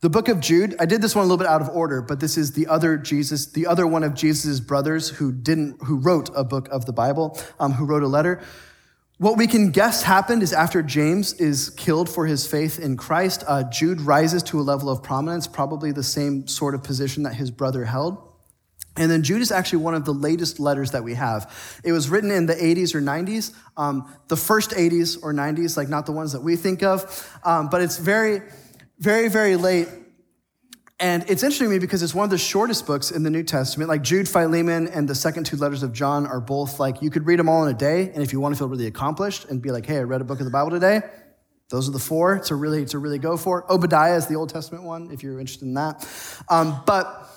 The 0.00 0.10
book 0.10 0.28
of 0.28 0.40
Jude, 0.40 0.76
I 0.78 0.86
did 0.86 1.02
this 1.02 1.16
one 1.16 1.24
a 1.24 1.26
little 1.26 1.38
bit 1.38 1.48
out 1.48 1.62
of 1.62 1.70
order, 1.70 2.02
but 2.02 2.20
this 2.20 2.36
is 2.36 2.52
the 2.52 2.66
other 2.68 2.96
Jesus, 2.96 3.46
the 3.46 3.66
other 3.66 3.86
one 3.86 4.04
of 4.04 4.14
Jesus' 4.14 4.60
brothers 4.60 5.08
who 5.08 5.32
didn't, 5.32 5.82
who 5.82 5.96
wrote 5.96 6.30
a 6.36 6.44
book 6.44 6.68
of 6.68 6.84
the 6.84 6.92
Bible, 6.92 7.38
um, 7.58 7.72
who 7.72 7.84
wrote 7.84 8.02
a 8.02 8.06
letter. 8.08 8.42
What 9.18 9.38
we 9.38 9.46
can 9.46 9.70
guess 9.70 10.02
happened 10.02 10.42
is 10.42 10.52
after 10.52 10.82
James 10.82 11.32
is 11.34 11.70
killed 11.70 12.10
for 12.10 12.26
his 12.26 12.46
faith 12.46 12.78
in 12.78 12.98
Christ, 12.98 13.44
uh, 13.48 13.62
Jude 13.62 14.02
rises 14.02 14.42
to 14.44 14.60
a 14.60 14.62
level 14.62 14.90
of 14.90 15.02
prominence, 15.02 15.46
probably 15.46 15.90
the 15.90 16.02
same 16.02 16.46
sort 16.46 16.74
of 16.74 16.82
position 16.82 17.22
that 17.22 17.32
his 17.32 17.50
brother 17.50 17.86
held. 17.86 18.18
And 18.94 19.10
then 19.10 19.22
Jude 19.22 19.40
is 19.40 19.50
actually 19.50 19.84
one 19.84 19.94
of 19.94 20.04
the 20.04 20.12
latest 20.12 20.60
letters 20.60 20.90
that 20.90 21.02
we 21.02 21.14
have. 21.14 21.80
It 21.82 21.92
was 21.92 22.10
written 22.10 22.30
in 22.30 22.44
the 22.44 22.54
80s 22.54 22.94
or 22.94 23.00
90s, 23.00 23.54
um, 23.78 24.14
the 24.28 24.36
first 24.36 24.72
80s 24.72 25.18
or 25.22 25.32
90s, 25.32 25.78
like 25.78 25.88
not 25.88 26.04
the 26.04 26.12
ones 26.12 26.32
that 26.32 26.42
we 26.42 26.54
think 26.56 26.82
of, 26.82 27.38
um, 27.42 27.70
but 27.70 27.80
it's 27.80 27.96
very, 27.96 28.42
very, 28.98 29.28
very 29.28 29.56
late. 29.56 29.88
And 30.98 31.24
it's 31.28 31.42
interesting 31.42 31.66
to 31.66 31.72
me 31.74 31.78
because 31.78 32.02
it's 32.02 32.14
one 32.14 32.24
of 32.24 32.30
the 32.30 32.38
shortest 32.38 32.86
books 32.86 33.10
in 33.10 33.22
the 33.22 33.28
New 33.28 33.42
Testament. 33.42 33.90
Like 33.90 34.02
Jude, 34.02 34.26
Philemon, 34.26 34.88
and 34.88 35.06
the 35.06 35.14
second 35.14 35.44
two 35.44 35.56
letters 35.56 35.82
of 35.82 35.92
John 35.92 36.26
are 36.26 36.40
both 36.40 36.80
like, 36.80 37.02
you 37.02 37.10
could 37.10 37.26
read 37.26 37.38
them 37.38 37.50
all 37.50 37.64
in 37.66 37.74
a 37.74 37.78
day. 37.78 38.10
And 38.14 38.22
if 38.22 38.32
you 38.32 38.40
want 38.40 38.54
to 38.54 38.58
feel 38.58 38.68
really 38.68 38.86
accomplished 38.86 39.44
and 39.46 39.60
be 39.60 39.70
like, 39.70 39.84
hey, 39.84 39.98
I 39.98 40.02
read 40.02 40.22
a 40.22 40.24
book 40.24 40.38
of 40.40 40.46
the 40.46 40.50
Bible 40.50 40.70
today, 40.70 41.02
those 41.68 41.86
are 41.86 41.92
the 41.92 41.98
four 41.98 42.38
to 42.38 42.54
really, 42.54 42.86
to 42.86 42.98
really 42.98 43.18
go 43.18 43.36
for. 43.36 43.70
Obadiah 43.70 44.16
is 44.16 44.26
the 44.26 44.36
Old 44.36 44.48
Testament 44.48 44.84
one, 44.84 45.10
if 45.10 45.22
you're 45.22 45.38
interested 45.38 45.66
in 45.66 45.74
that. 45.74 46.08
Um, 46.48 46.80
but 46.86 47.28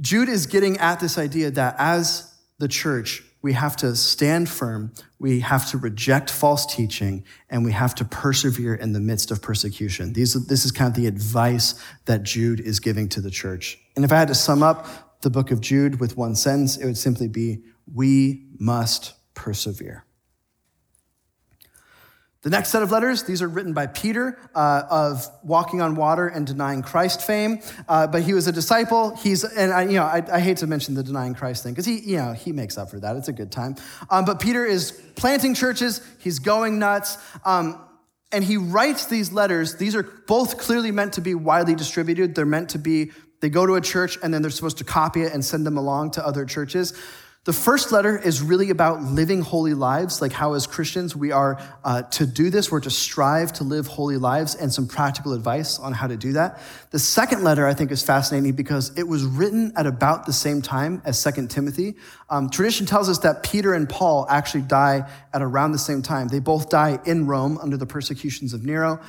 Jude 0.00 0.28
is 0.28 0.46
getting 0.46 0.76
at 0.78 1.00
this 1.00 1.16
idea 1.16 1.50
that 1.52 1.76
as 1.78 2.34
the 2.58 2.68
church, 2.68 3.22
we 3.42 3.54
have 3.54 3.76
to 3.76 3.96
stand 3.96 4.48
firm, 4.48 4.92
we 5.18 5.40
have 5.40 5.68
to 5.70 5.78
reject 5.78 6.30
false 6.30 6.66
teaching, 6.66 7.24
and 7.48 7.64
we 7.64 7.72
have 7.72 7.94
to 7.96 8.04
persevere 8.04 8.74
in 8.74 8.92
the 8.92 9.00
midst 9.00 9.30
of 9.30 9.40
persecution. 9.40 10.12
These, 10.12 10.46
this 10.46 10.64
is 10.64 10.72
kind 10.72 10.88
of 10.88 10.94
the 10.94 11.06
advice 11.06 11.74
that 12.04 12.22
Jude 12.22 12.60
is 12.60 12.80
giving 12.80 13.08
to 13.10 13.20
the 13.20 13.30
church. 13.30 13.78
And 13.96 14.04
if 14.04 14.12
I 14.12 14.18
had 14.18 14.28
to 14.28 14.34
sum 14.34 14.62
up 14.62 15.20
the 15.22 15.30
book 15.30 15.50
of 15.50 15.60
Jude 15.60 16.00
with 16.00 16.16
one 16.16 16.34
sentence, 16.34 16.76
it 16.76 16.84
would 16.84 16.98
simply 16.98 17.28
be 17.28 17.64
We 17.92 18.46
must 18.58 19.14
persevere. 19.34 20.04
The 22.42 22.48
next 22.48 22.70
set 22.70 22.82
of 22.82 22.90
letters, 22.90 23.24
these 23.24 23.42
are 23.42 23.48
written 23.48 23.74
by 23.74 23.86
Peter 23.86 24.38
uh, 24.54 24.84
of 24.90 25.26
walking 25.42 25.82
on 25.82 25.94
water 25.94 26.26
and 26.26 26.46
denying 26.46 26.80
Christ 26.80 27.20
fame. 27.20 27.60
Uh, 27.86 28.06
but 28.06 28.22
he 28.22 28.32
was 28.32 28.46
a 28.46 28.52
disciple. 28.52 29.14
He's, 29.16 29.44
and 29.44 29.70
I, 29.70 29.82
you 29.82 29.98
know, 29.98 30.04
I, 30.04 30.24
I 30.32 30.40
hate 30.40 30.56
to 30.58 30.66
mention 30.66 30.94
the 30.94 31.02
denying 31.02 31.34
Christ 31.34 31.62
thing 31.62 31.74
because 31.74 31.84
he, 31.84 31.98
you 31.98 32.16
know, 32.16 32.32
he 32.32 32.52
makes 32.52 32.78
up 32.78 32.88
for 32.88 32.98
that. 33.00 33.14
It's 33.16 33.28
a 33.28 33.34
good 33.34 33.52
time. 33.52 33.76
Um, 34.08 34.24
but 34.24 34.40
Peter 34.40 34.64
is 34.64 34.92
planting 35.16 35.54
churches. 35.54 36.00
He's 36.18 36.38
going 36.38 36.78
nuts. 36.78 37.18
Um, 37.44 37.78
and 38.32 38.42
he 38.42 38.56
writes 38.56 39.04
these 39.04 39.32
letters. 39.32 39.76
These 39.76 39.94
are 39.94 40.02
both 40.02 40.56
clearly 40.56 40.92
meant 40.92 41.12
to 41.14 41.20
be 41.20 41.34
widely 41.34 41.74
distributed. 41.74 42.34
They're 42.34 42.46
meant 42.46 42.70
to 42.70 42.78
be, 42.78 43.10
they 43.40 43.50
go 43.50 43.66
to 43.66 43.74
a 43.74 43.82
church 43.82 44.16
and 44.22 44.32
then 44.32 44.40
they're 44.40 44.50
supposed 44.50 44.78
to 44.78 44.84
copy 44.84 45.22
it 45.22 45.34
and 45.34 45.44
send 45.44 45.66
them 45.66 45.76
along 45.76 46.12
to 46.12 46.26
other 46.26 46.46
churches. 46.46 46.94
The 47.46 47.54
first 47.54 47.90
letter 47.90 48.18
is 48.18 48.42
really 48.42 48.68
about 48.68 49.00
living 49.00 49.40
holy 49.40 49.72
lives, 49.72 50.20
like 50.20 50.30
how 50.30 50.52
as 50.52 50.66
Christians 50.66 51.16
we 51.16 51.32
are 51.32 51.58
uh, 51.82 52.02
to 52.02 52.26
do 52.26 52.50
this, 52.50 52.70
we're 52.70 52.80
to 52.80 52.90
strive 52.90 53.50
to 53.54 53.64
live 53.64 53.86
holy 53.86 54.18
lives, 54.18 54.54
and 54.54 54.70
some 54.70 54.86
practical 54.86 55.32
advice 55.32 55.78
on 55.78 55.94
how 55.94 56.06
to 56.06 56.18
do 56.18 56.32
that. 56.32 56.60
The 56.90 56.98
second 56.98 57.42
letter 57.42 57.66
I 57.66 57.72
think 57.72 57.92
is 57.92 58.02
fascinating 58.02 58.52
because 58.52 58.92
it 58.98 59.08
was 59.08 59.24
written 59.24 59.72
at 59.74 59.86
about 59.86 60.26
the 60.26 60.34
same 60.34 60.60
time 60.60 61.00
as 61.06 61.18
Second 61.18 61.50
Timothy. 61.50 61.94
Um, 62.28 62.50
tradition 62.50 62.84
tells 62.84 63.08
us 63.08 63.20
that 63.20 63.42
Peter 63.42 63.72
and 63.72 63.88
Paul 63.88 64.26
actually 64.28 64.64
die 64.64 65.10
at 65.32 65.40
around 65.40 65.72
the 65.72 65.78
same 65.78 66.02
time. 66.02 66.28
They 66.28 66.40
both 66.40 66.68
die 66.68 66.98
in 67.06 67.26
Rome 67.26 67.56
under 67.56 67.78
the 67.78 67.86
persecutions 67.86 68.52
of 68.52 68.66
Nero. 68.66 69.00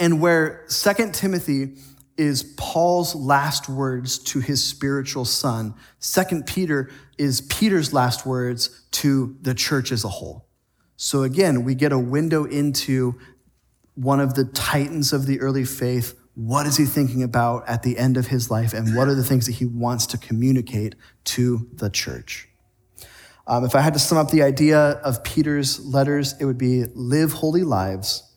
And 0.00 0.20
where 0.20 0.64
Second 0.66 1.14
Timothy 1.14 1.76
is 2.16 2.42
Paul's 2.56 3.14
last 3.14 3.68
words 3.68 4.18
to 4.18 4.40
his 4.40 4.62
spiritual 4.62 5.24
son. 5.24 5.74
Second 5.98 6.46
Peter 6.46 6.90
is 7.18 7.40
Peter's 7.42 7.92
last 7.92 8.24
words 8.24 8.84
to 8.92 9.36
the 9.42 9.54
church 9.54 9.92
as 9.92 10.04
a 10.04 10.08
whole. 10.08 10.46
So 10.96 11.22
again, 11.22 11.64
we 11.64 11.74
get 11.74 11.92
a 11.92 11.98
window 11.98 12.44
into 12.44 13.18
one 13.94 14.20
of 14.20 14.34
the 14.34 14.44
titans 14.44 15.12
of 15.12 15.26
the 15.26 15.40
early 15.40 15.64
faith. 15.64 16.18
What 16.34 16.66
is 16.66 16.76
he 16.76 16.84
thinking 16.84 17.22
about 17.22 17.68
at 17.68 17.82
the 17.82 17.98
end 17.98 18.16
of 18.16 18.28
his 18.28 18.50
life? 18.50 18.72
And 18.72 18.96
what 18.96 19.08
are 19.08 19.14
the 19.14 19.24
things 19.24 19.46
that 19.46 19.52
he 19.52 19.66
wants 19.66 20.06
to 20.08 20.18
communicate 20.18 20.94
to 21.24 21.68
the 21.74 21.90
church? 21.90 22.48
Um, 23.46 23.64
if 23.64 23.74
I 23.74 23.80
had 23.80 23.92
to 23.92 23.98
sum 23.98 24.18
up 24.18 24.30
the 24.30 24.42
idea 24.42 24.78
of 24.78 25.22
Peter's 25.22 25.84
letters, 25.84 26.34
it 26.40 26.44
would 26.44 26.58
be 26.58 26.84
live 26.94 27.32
holy 27.32 27.62
lives 27.62 28.34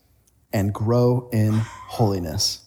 and 0.52 0.74
grow 0.74 1.30
in 1.32 1.54
holiness. 1.54 2.67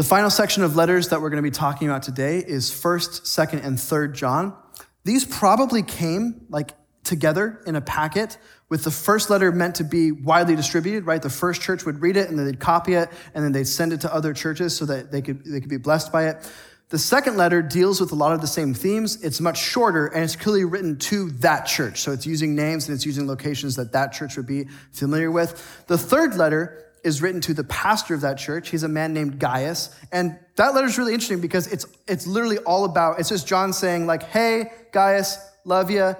The 0.00 0.04
final 0.04 0.30
section 0.30 0.62
of 0.62 0.76
letters 0.76 1.08
that 1.08 1.20
we're 1.20 1.28
going 1.28 1.44
to 1.44 1.46
be 1.46 1.54
talking 1.54 1.86
about 1.86 2.02
today 2.02 2.38
is 2.38 2.70
1st, 2.70 3.20
2nd, 3.20 3.66
and 3.66 3.76
3rd 3.76 4.14
John. 4.14 4.56
These 5.04 5.26
probably 5.26 5.82
came 5.82 6.46
like 6.48 6.72
together 7.04 7.60
in 7.66 7.76
a 7.76 7.82
packet 7.82 8.38
with 8.70 8.82
the 8.82 8.90
first 8.90 9.28
letter 9.28 9.52
meant 9.52 9.74
to 9.74 9.84
be 9.84 10.10
widely 10.10 10.56
distributed, 10.56 11.04
right? 11.04 11.20
The 11.20 11.28
first 11.28 11.60
church 11.60 11.84
would 11.84 12.00
read 12.00 12.16
it 12.16 12.30
and 12.30 12.38
then 12.38 12.46
they'd 12.46 12.58
copy 12.58 12.94
it 12.94 13.10
and 13.34 13.44
then 13.44 13.52
they'd 13.52 13.68
send 13.68 13.92
it 13.92 14.00
to 14.00 14.14
other 14.14 14.32
churches 14.32 14.74
so 14.74 14.86
that 14.86 15.12
they 15.12 15.20
could, 15.20 15.44
they 15.44 15.60
could 15.60 15.68
be 15.68 15.76
blessed 15.76 16.10
by 16.10 16.28
it. 16.28 16.50
The 16.88 16.98
second 16.98 17.36
letter 17.36 17.60
deals 17.60 18.00
with 18.00 18.10
a 18.10 18.14
lot 18.14 18.32
of 18.32 18.40
the 18.40 18.46
same 18.46 18.72
themes. 18.72 19.22
It's 19.22 19.38
much 19.38 19.58
shorter 19.58 20.06
and 20.06 20.24
it's 20.24 20.34
clearly 20.34 20.64
written 20.64 20.96
to 21.10 21.30
that 21.40 21.66
church. 21.66 22.00
So 22.00 22.12
it's 22.12 22.24
using 22.24 22.54
names 22.54 22.88
and 22.88 22.94
it's 22.94 23.04
using 23.04 23.28
locations 23.28 23.76
that 23.76 23.92
that 23.92 24.14
church 24.14 24.38
would 24.38 24.46
be 24.46 24.64
familiar 24.92 25.30
with. 25.30 25.84
The 25.88 25.98
third 25.98 26.36
letter 26.36 26.89
is 27.04 27.22
written 27.22 27.40
to 27.42 27.54
the 27.54 27.64
pastor 27.64 28.14
of 28.14 28.20
that 28.22 28.38
church. 28.38 28.68
He's 28.68 28.82
a 28.82 28.88
man 28.88 29.12
named 29.12 29.38
Gaius. 29.38 29.94
And 30.12 30.38
that 30.56 30.74
letter 30.74 30.86
is 30.86 30.98
really 30.98 31.14
interesting 31.14 31.40
because 31.40 31.66
it's, 31.66 31.86
it's 32.06 32.26
literally 32.26 32.58
all 32.58 32.84
about, 32.84 33.18
it's 33.18 33.28
just 33.28 33.46
John 33.46 33.72
saying, 33.72 34.06
like, 34.06 34.22
hey, 34.22 34.70
Gaius, 34.92 35.38
love 35.64 35.90
you, 35.90 36.14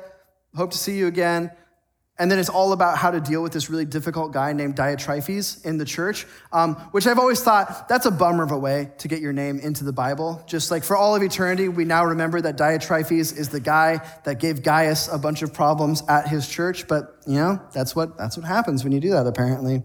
hope 0.54 0.70
to 0.72 0.78
see 0.78 0.96
you 0.96 1.06
again. 1.06 1.50
And 2.20 2.30
then 2.30 2.38
it's 2.38 2.50
all 2.50 2.72
about 2.72 2.98
how 2.98 3.10
to 3.10 3.18
deal 3.18 3.42
with 3.42 3.54
this 3.54 3.70
really 3.70 3.86
difficult 3.86 4.30
guy 4.30 4.52
named 4.52 4.76
Diotrephes 4.76 5.64
in 5.64 5.78
the 5.78 5.86
church, 5.86 6.26
um, 6.52 6.74
which 6.92 7.06
I've 7.06 7.18
always 7.18 7.42
thought 7.42 7.88
that's 7.88 8.04
a 8.04 8.10
bummer 8.10 8.44
of 8.44 8.50
a 8.50 8.58
way 8.58 8.90
to 8.98 9.08
get 9.08 9.22
your 9.22 9.32
name 9.32 9.58
into 9.58 9.84
the 9.84 9.92
Bible. 9.92 10.44
Just 10.46 10.70
like 10.70 10.84
for 10.84 10.98
all 10.98 11.16
of 11.16 11.22
eternity, 11.22 11.70
we 11.70 11.86
now 11.86 12.04
remember 12.04 12.38
that 12.42 12.58
Diotrephes 12.58 13.38
is 13.38 13.48
the 13.48 13.58
guy 13.58 14.06
that 14.24 14.38
gave 14.38 14.62
Gaius 14.62 15.08
a 15.10 15.16
bunch 15.16 15.40
of 15.40 15.54
problems 15.54 16.02
at 16.10 16.28
his 16.28 16.46
church. 16.46 16.86
But 16.86 17.16
you 17.26 17.36
know, 17.36 17.58
that's 17.72 17.96
what 17.96 18.18
that's 18.18 18.36
what 18.36 18.44
happens 18.44 18.84
when 18.84 18.92
you 18.92 19.00
do 19.00 19.10
that, 19.12 19.26
apparently. 19.26 19.82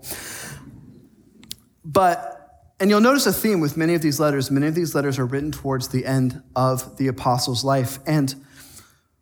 But, 1.86 2.74
and 2.80 2.90
you'll 2.90 3.00
notice 3.00 3.28
a 3.28 3.34
theme 3.34 3.60
with 3.60 3.78
many 3.78 3.94
of 3.94 4.02
these 4.02 4.20
letters. 4.20 4.50
Many 4.50 4.68
of 4.68 4.76
these 4.76 4.96
letters 4.96 5.20
are 5.20 5.26
written 5.26 5.52
towards 5.52 5.90
the 5.90 6.06
end 6.06 6.42
of 6.56 6.98
the 6.98 7.08
apostle's 7.08 7.64
life. 7.64 8.00
And 8.08 8.34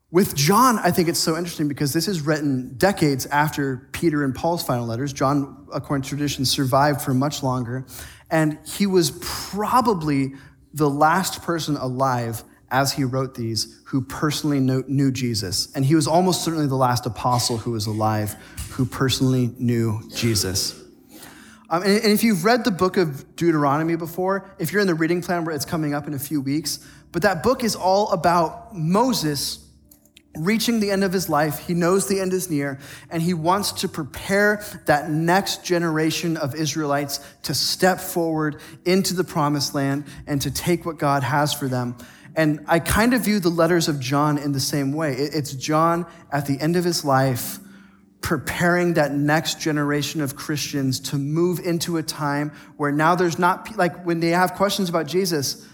with 0.09 0.35
John, 0.35 0.79
I 0.79 0.91
think 0.91 1.09
it's 1.09 1.19
so 1.19 1.35
interesting 1.35 1.67
because 1.67 1.91
this 1.91 2.07
is 2.07 2.21
written 2.21 2.75
decades 2.77 3.25
after 3.25 3.89
Peter 3.91 4.23
and 4.23 4.33
Paul's 4.33 4.63
final 4.63 4.85
letters. 4.85 5.11
John, 5.11 5.67
according 5.73 6.03
to 6.03 6.09
tradition, 6.09 6.45
survived 6.45 7.01
for 7.01 7.13
much 7.13 7.43
longer. 7.43 7.85
And 8.29 8.59
he 8.65 8.85
was 8.85 9.11
probably 9.21 10.33
the 10.73 10.89
last 10.89 11.41
person 11.41 11.75
alive 11.77 12.43
as 12.69 12.93
he 12.93 13.03
wrote 13.03 13.35
these 13.35 13.81
who 13.85 14.01
personally 14.01 14.59
knew 14.59 15.11
Jesus. 15.11 15.71
And 15.75 15.83
he 15.83 15.95
was 15.95 16.07
almost 16.07 16.43
certainly 16.43 16.67
the 16.67 16.75
last 16.75 17.05
apostle 17.05 17.57
who 17.57 17.71
was 17.71 17.85
alive 17.85 18.35
who 18.71 18.85
personally 18.85 19.53
knew 19.59 20.01
Jesus. 20.15 20.82
Um, 21.73 21.81
and, 21.81 22.03
and 22.03 22.13
if 22.13 22.23
you've 22.23 22.45
read 22.45 22.65
the 22.65 22.71
book 22.71 22.97
of 22.97 23.35
Deuteronomy 23.35 23.95
before, 23.95 24.47
if 24.59 24.71
you're 24.71 24.81
in 24.81 24.85
the 24.85 24.93
reading 24.93 25.23
plan 25.23 25.43
where 25.43 25.55
it's 25.55 25.65
coming 25.65 25.95
up 25.95 26.05
in 26.05 26.13
a 26.13 26.19
few 26.19 26.39
weeks, 26.39 26.77
but 27.11 27.23
that 27.23 27.41
book 27.41 27.63
is 27.63 27.75
all 27.75 28.11
about 28.11 28.75
Moses 28.75 29.57
reaching 30.37 30.79
the 30.79 30.91
end 30.91 31.03
of 31.03 31.11
his 31.11 31.29
life. 31.29 31.65
He 31.65 31.73
knows 31.73 32.07
the 32.07 32.19
end 32.19 32.31
is 32.31 32.47
near, 32.47 32.79
and 33.09 33.23
he 33.23 33.33
wants 33.33 33.71
to 33.71 33.87
prepare 33.87 34.63
that 34.85 35.09
next 35.09 35.65
generation 35.65 36.37
of 36.37 36.53
Israelites 36.53 37.19
to 37.41 37.55
step 37.55 37.99
forward 37.99 38.61
into 38.85 39.15
the 39.15 39.23
promised 39.23 39.73
land 39.73 40.05
and 40.27 40.39
to 40.43 40.51
take 40.51 40.85
what 40.85 40.99
God 40.99 41.23
has 41.23 41.55
for 41.55 41.67
them. 41.67 41.97
And 42.35 42.63
I 42.67 42.77
kind 42.77 43.15
of 43.15 43.21
view 43.21 43.39
the 43.39 43.49
letters 43.49 43.87
of 43.87 43.99
John 43.99 44.37
in 44.37 44.51
the 44.51 44.59
same 44.59 44.93
way. 44.93 45.15
It's 45.15 45.53
John 45.53 46.05
at 46.31 46.45
the 46.45 46.59
end 46.59 46.75
of 46.75 46.83
his 46.83 47.03
life 47.03 47.57
preparing 48.23 48.93
that 48.93 49.11
next 49.11 49.59
generation 49.59 50.21
of 50.21 50.35
Christians 50.35 50.99
to 51.01 51.17
move 51.17 51.59
into 51.59 51.97
a 51.97 52.03
time 52.03 52.51
where 52.77 52.91
now 52.91 53.13
there's 53.15 53.37
not, 53.37 53.77
like 53.77 54.03
when 54.05 54.21
they 54.21 54.29
have 54.29 54.55
questions 54.55 54.89
about 54.89 55.05
Jesus, 55.05 55.67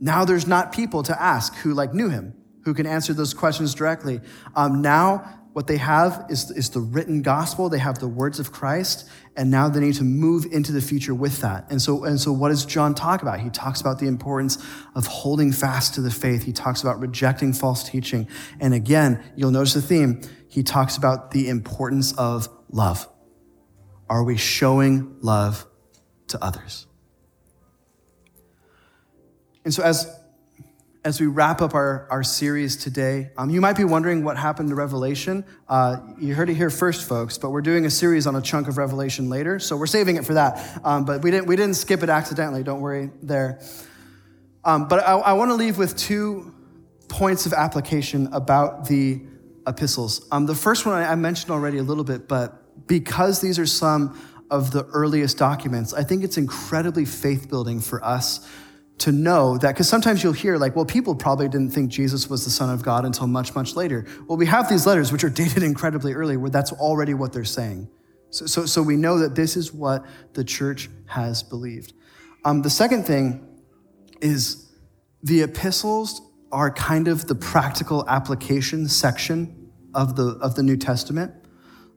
now 0.00 0.24
there's 0.24 0.46
not 0.46 0.72
people 0.72 1.02
to 1.02 1.20
ask 1.20 1.54
who 1.56 1.74
like 1.74 1.92
knew 1.92 2.08
him, 2.08 2.32
who 2.64 2.74
can 2.74 2.86
answer 2.86 3.12
those 3.12 3.34
questions 3.34 3.74
directly. 3.74 4.20
Um, 4.54 4.80
now 4.80 5.39
what 5.52 5.66
they 5.66 5.78
have 5.78 6.26
is, 6.28 6.50
is 6.52 6.70
the 6.70 6.80
written 6.80 7.22
gospel. 7.22 7.68
They 7.68 7.78
have 7.78 7.98
the 7.98 8.08
words 8.08 8.38
of 8.38 8.52
Christ, 8.52 9.08
and 9.36 9.50
now 9.50 9.68
they 9.68 9.80
need 9.80 9.94
to 9.94 10.04
move 10.04 10.46
into 10.46 10.70
the 10.70 10.80
future 10.80 11.14
with 11.14 11.40
that. 11.40 11.66
And 11.70 11.82
so, 11.82 12.04
and 12.04 12.20
so 12.20 12.32
what 12.32 12.50
does 12.50 12.64
John 12.64 12.94
talk 12.94 13.22
about? 13.22 13.40
He 13.40 13.50
talks 13.50 13.80
about 13.80 13.98
the 13.98 14.06
importance 14.06 14.64
of 14.94 15.06
holding 15.06 15.50
fast 15.50 15.94
to 15.94 16.00
the 16.00 16.10
faith. 16.10 16.44
He 16.44 16.52
talks 16.52 16.82
about 16.82 17.00
rejecting 17.00 17.52
false 17.52 17.82
teaching. 17.82 18.28
And 18.60 18.74
again, 18.74 19.22
you'll 19.34 19.50
notice 19.50 19.74
the 19.74 19.82
theme 19.82 20.22
he 20.48 20.62
talks 20.62 20.96
about 20.96 21.30
the 21.30 21.48
importance 21.48 22.12
of 22.12 22.48
love. 22.70 23.08
Are 24.08 24.24
we 24.24 24.36
showing 24.36 25.16
love 25.20 25.66
to 26.28 26.44
others? 26.44 26.86
And 29.64 29.74
so, 29.74 29.82
as, 29.82 30.19
as 31.02 31.18
we 31.18 31.26
wrap 31.26 31.62
up 31.62 31.74
our, 31.74 32.06
our 32.10 32.22
series 32.22 32.76
today, 32.76 33.30
um, 33.38 33.48
you 33.48 33.60
might 33.60 33.76
be 33.76 33.84
wondering 33.84 34.22
what 34.22 34.36
happened 34.36 34.68
to 34.68 34.74
Revelation. 34.74 35.44
Uh, 35.66 35.96
you 36.18 36.34
heard 36.34 36.50
it 36.50 36.56
here 36.56 36.68
first, 36.68 37.08
folks, 37.08 37.38
but 37.38 37.50
we're 37.50 37.62
doing 37.62 37.86
a 37.86 37.90
series 37.90 38.26
on 38.26 38.36
a 38.36 38.42
chunk 38.42 38.68
of 38.68 38.76
Revelation 38.76 39.30
later, 39.30 39.58
so 39.58 39.78
we're 39.78 39.86
saving 39.86 40.16
it 40.16 40.26
for 40.26 40.34
that. 40.34 40.80
Um, 40.84 41.06
but 41.06 41.22
we 41.22 41.30
didn't, 41.30 41.46
we 41.46 41.56
didn't 41.56 41.76
skip 41.76 42.02
it 42.02 42.10
accidentally, 42.10 42.62
don't 42.62 42.80
worry 42.80 43.10
there. 43.22 43.62
Um, 44.62 44.88
but 44.88 45.00
I, 45.00 45.12
I 45.12 45.32
want 45.32 45.50
to 45.50 45.54
leave 45.54 45.78
with 45.78 45.96
two 45.96 46.54
points 47.08 47.46
of 47.46 47.54
application 47.54 48.28
about 48.32 48.86
the 48.86 49.22
epistles. 49.66 50.26
Um, 50.30 50.44
the 50.44 50.54
first 50.54 50.84
one 50.84 51.02
I 51.02 51.14
mentioned 51.14 51.50
already 51.50 51.78
a 51.78 51.82
little 51.82 52.04
bit, 52.04 52.28
but 52.28 52.86
because 52.86 53.40
these 53.40 53.58
are 53.58 53.66
some 53.66 54.20
of 54.50 54.70
the 54.70 54.84
earliest 54.92 55.38
documents, 55.38 55.94
I 55.94 56.02
think 56.02 56.24
it's 56.24 56.36
incredibly 56.36 57.06
faith 57.06 57.48
building 57.48 57.80
for 57.80 58.04
us 58.04 58.46
to 59.00 59.12
know 59.12 59.58
that, 59.58 59.74
because 59.74 59.88
sometimes 59.88 60.22
you'll 60.22 60.32
hear, 60.32 60.56
like, 60.56 60.76
well, 60.76 60.84
people 60.84 61.14
probably 61.14 61.48
didn't 61.48 61.70
think 61.70 61.90
Jesus 61.90 62.28
was 62.28 62.44
the 62.44 62.50
Son 62.50 62.70
of 62.70 62.82
God 62.82 63.04
until 63.04 63.26
much, 63.26 63.54
much 63.54 63.74
later. 63.74 64.06
Well, 64.26 64.36
we 64.36 64.46
have 64.46 64.68
these 64.68 64.86
letters, 64.86 65.10
which 65.10 65.24
are 65.24 65.30
dated 65.42 65.62
incredibly 65.62 66.12
early, 66.12 66.36
where 66.36 66.50
that's 66.50 66.72
already 66.72 67.14
what 67.14 67.32
they're 67.32 67.44
saying. 67.44 67.88
So, 68.30 68.46
so, 68.46 68.66
so 68.66 68.82
we 68.82 68.96
know 68.96 69.18
that 69.18 69.34
this 69.34 69.56
is 69.56 69.72
what 69.72 70.06
the 70.34 70.44
church 70.44 70.88
has 71.06 71.42
believed. 71.42 71.92
Um, 72.44 72.62
the 72.62 72.70
second 72.70 73.04
thing 73.04 73.46
is 74.20 74.70
the 75.22 75.42
epistles 75.42 76.22
are 76.52 76.70
kind 76.70 77.08
of 77.08 77.26
the 77.26 77.34
practical 77.34 78.08
application 78.08 78.88
section 78.88 79.70
of 79.94 80.16
the, 80.16 80.38
of 80.40 80.54
the 80.54 80.62
New 80.62 80.76
Testament. 80.76 81.32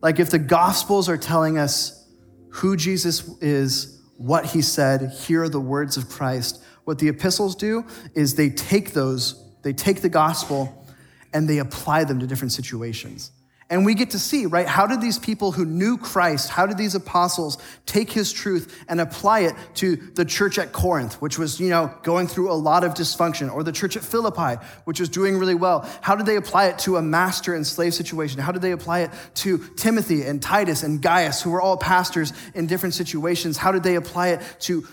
Like 0.02 0.20
if 0.20 0.30
the 0.30 0.40
Gospels 0.40 1.08
are 1.10 1.18
telling 1.18 1.58
us 1.58 2.08
who 2.50 2.76
Jesus 2.76 3.28
is, 3.40 4.02
what 4.18 4.48
he 4.48 4.62
said, 4.62 5.12
here 5.12 5.44
are 5.44 5.50
the 5.50 5.60
words 5.60 5.98
of 5.98 6.10
Christ, 6.10 6.64
what 6.86 7.00
the 7.00 7.08
epistles 7.08 7.56
do 7.56 7.86
is 8.14 8.36
they 8.36 8.50
take 8.50 8.94
those, 8.94 9.42
they 9.62 9.74
take 9.74 10.02
the 10.02 10.10
gospel 10.10 10.86
and 11.34 11.50
they 11.50 11.60
apply 11.60 12.04
them 12.04 12.20
to 12.20 12.28
different 12.28 12.52
situations. 12.52 13.32
And 13.70 13.86
we 13.86 13.96
get 13.96 14.12
to 14.12 14.20
see, 14.20 14.46
right? 14.46 14.68
How 14.68 14.86
did 14.86 15.02
these 15.02 15.18
people 15.18 15.52
who 15.52 15.66
knew 15.66 15.98
Christ, 15.98 16.50
how 16.50 16.68
did 16.68 16.78
these 16.78 16.94
apostles 16.94 17.58
take 17.88 18.12
his 18.12 18.32
truth 18.32 18.84
and 18.88 19.02
apply 19.02 19.40
it 19.40 19.56
to 19.76 19.96
the 19.96 20.26
church 20.26 20.60
at 20.60 20.74
Corinth, 20.74 21.22
which 21.22 21.40
was, 21.40 21.60
you 21.60 21.70
know, 21.70 21.92
going 22.04 22.28
through 22.28 22.52
a 22.52 22.54
lot 22.54 22.84
of 22.84 22.94
dysfunction, 22.94 23.52
or 23.52 23.64
the 23.64 23.72
church 23.72 23.98
at 23.98 24.04
Philippi, 24.04 24.64
which 24.84 25.00
was 25.00 25.10
doing 25.10 25.40
really 25.40 25.56
well? 25.56 25.90
How 26.02 26.16
did 26.16 26.28
they 26.28 26.36
apply 26.36 26.66
it 26.68 26.80
to 26.80 26.98
a 26.98 27.02
master 27.02 27.56
and 27.56 27.66
slave 27.66 27.96
situation? 27.96 28.42
How 28.42 28.52
did 28.52 28.62
they 28.62 28.74
apply 28.74 29.00
it 29.00 29.12
to 29.36 29.58
Timothy 29.76 30.24
and 30.24 30.40
Titus 30.40 30.84
and 30.84 31.02
Gaius, 31.02 31.42
who 31.42 31.50
were 31.50 31.62
all 31.62 31.78
pastors 31.78 32.34
in 32.54 32.68
different 32.68 32.94
situations? 32.94 33.58
How 33.58 33.72
did 33.72 33.82
they 33.82 33.96
apply 33.96 34.30
it 34.30 34.42
to 34.60 34.86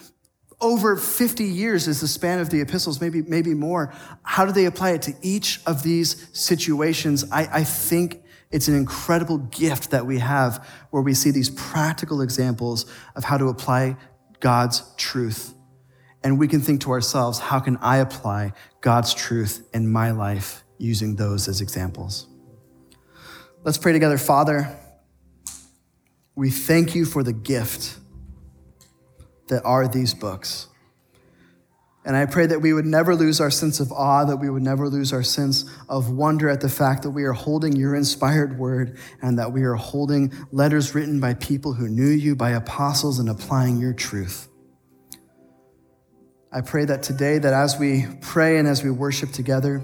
over 0.61 0.97
50 0.97 1.45
years 1.45 1.89
is 1.89 2.01
the 2.01 2.09
span 2.09 2.39
of 2.39 2.51
the 2.51 2.61
epistles, 2.61 3.01
maybe, 3.01 3.23
maybe 3.23 3.55
more. 3.55 3.93
How 4.23 4.45
do 4.45 4.53
they 4.53 4.67
apply 4.67 4.91
it 4.91 5.03
to 5.03 5.15
each 5.23 5.61
of 5.67 5.83
these 5.83 6.29
situations? 6.33 7.25
I, 7.33 7.49
I 7.51 7.65
think 7.65 8.23
it's 8.51 8.69
an 8.69 8.75
incredible 8.75 9.39
gift 9.39 9.91
that 9.91 10.07
we 10.07 10.19
have 10.19 10.67
where 10.91 11.03
we 11.03 11.15
see 11.15 11.31
these 11.31 11.51
practical 11.51 12.21
examples 12.21 12.85
of 13.15 13.25
how 13.25 13.39
to 13.39 13.49
apply 13.49 13.97
God's 14.41 14.83
truth. 14.97 15.55
And 16.23 16.39
we 16.39 16.49
can 16.49 16.61
think 16.61 16.83
to 16.83 16.91
ourselves, 16.91 17.39
how 17.39 17.61
can 17.61 17.79
I 17.79 17.99
apply 17.99 18.53
God's 18.81 19.15
truth 19.15 19.67
in 19.73 19.91
my 19.91 20.11
life 20.11 20.65
using 20.79 21.17
those 21.17 21.49
as 21.49 21.61
examples? 21.61 22.27
Let's 23.63 23.79
pray 23.79 23.93
together. 23.93 24.19
Father, 24.19 24.77
we 26.35 26.51
thank 26.51 26.95
you 26.95 27.05
for 27.05 27.23
the 27.23 27.33
gift 27.33 27.99
that 29.51 29.63
are 29.65 29.87
these 29.87 30.15
books. 30.15 30.67
And 32.05 32.17
I 32.17 32.25
pray 32.25 32.47
that 32.47 32.63
we 32.63 32.73
would 32.73 32.87
never 32.87 33.15
lose 33.15 33.41
our 33.41 33.51
sense 33.51 33.79
of 33.79 33.93
awe, 33.93 34.25
that 34.25 34.39
we 34.39 34.49
would 34.49 34.63
never 34.63 34.89
lose 34.89 35.13
our 35.13 35.23
sense 35.23 35.71
of 35.89 36.11
wonder 36.11 36.49
at 36.49 36.63
the 36.63 36.69
fact 36.69 37.03
that 37.03 37.11
we 37.11 37.25
are 37.25 37.35
holding 37.35 37.77
your 37.77 37.95
inspired 37.95 38.59
word 38.59 38.97
and 39.21 39.39
that 39.39 39.53
we 39.53 39.65
are 39.65 39.75
holding 39.75 40.33
letters 40.51 40.95
written 40.95 41.21
by 41.21 41.35
people 41.35 41.75
who 41.75 41.89
knew 41.89 42.09
you, 42.09 42.35
by 42.35 42.51
apostles, 42.51 43.19
and 43.19 43.29
applying 43.29 43.79
your 43.79 43.93
truth. 43.93 44.49
I 46.51 46.63
pray 46.63 46.87
that 46.87 47.03
today, 47.03 47.39
that 47.39 47.53
as 47.53 47.79
we 47.79 48.07
pray 48.23 48.57
and 48.57 48.67
as 48.67 48.83
we 48.83 48.91
worship 48.91 49.31
together, 49.31 49.83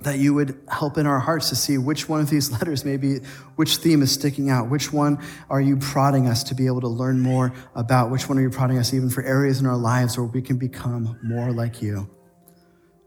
that 0.00 0.18
you 0.18 0.34
would 0.34 0.60
help 0.68 0.98
in 0.98 1.06
our 1.06 1.18
hearts 1.18 1.48
to 1.48 1.56
see 1.56 1.78
which 1.78 2.08
one 2.08 2.20
of 2.20 2.30
these 2.30 2.50
letters, 2.58 2.84
maybe 2.84 3.18
which 3.56 3.76
theme 3.78 4.02
is 4.02 4.12
sticking 4.12 4.50
out, 4.50 4.68
which 4.68 4.92
one 4.92 5.18
are 5.50 5.60
you 5.60 5.76
prodding 5.76 6.26
us 6.26 6.42
to 6.44 6.54
be 6.54 6.66
able 6.66 6.80
to 6.80 6.88
learn 6.88 7.20
more 7.20 7.52
about, 7.74 8.10
which 8.10 8.28
one 8.28 8.38
are 8.38 8.42
you 8.42 8.50
prodding 8.50 8.78
us 8.78 8.92
even 8.92 9.10
for 9.10 9.22
areas 9.22 9.60
in 9.60 9.66
our 9.66 9.76
lives 9.76 10.16
where 10.16 10.26
we 10.26 10.42
can 10.42 10.58
become 10.58 11.18
more 11.22 11.52
like 11.52 11.80
you. 11.80 12.08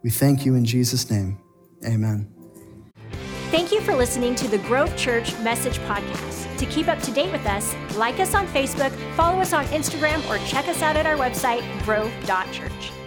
We 0.04 0.10
thank 0.10 0.46
you 0.46 0.56
in 0.56 0.66
Jesus' 0.66 1.10
name. 1.10 1.40
Amen. 1.86 2.34
Thank 3.52 3.72
you 3.72 3.82
for 3.82 3.96
listening 3.96 4.36
to 4.36 4.48
the 4.48 4.60
Grove 4.60 4.96
Church 4.96 5.38
Message 5.40 5.80
Podcast. 5.80 6.58
To 6.58 6.66
keep 6.68 6.88
up 6.88 7.02
to 7.02 7.12
date 7.12 7.32
with 7.32 7.46
us, 7.48 7.76
like 7.96 8.20
us 8.20 8.36
on 8.36 8.46
Facebook, 8.48 8.92
follow 9.16 9.40
us 9.40 9.54
on 9.54 9.66
Instagram, 9.66 10.28
or 10.30 10.38
check 10.46 10.68
us 10.68 10.82
out 10.82 10.96
at 10.96 11.06
our 11.06 11.16
website, 11.16 11.64
grove.church. 11.84 12.99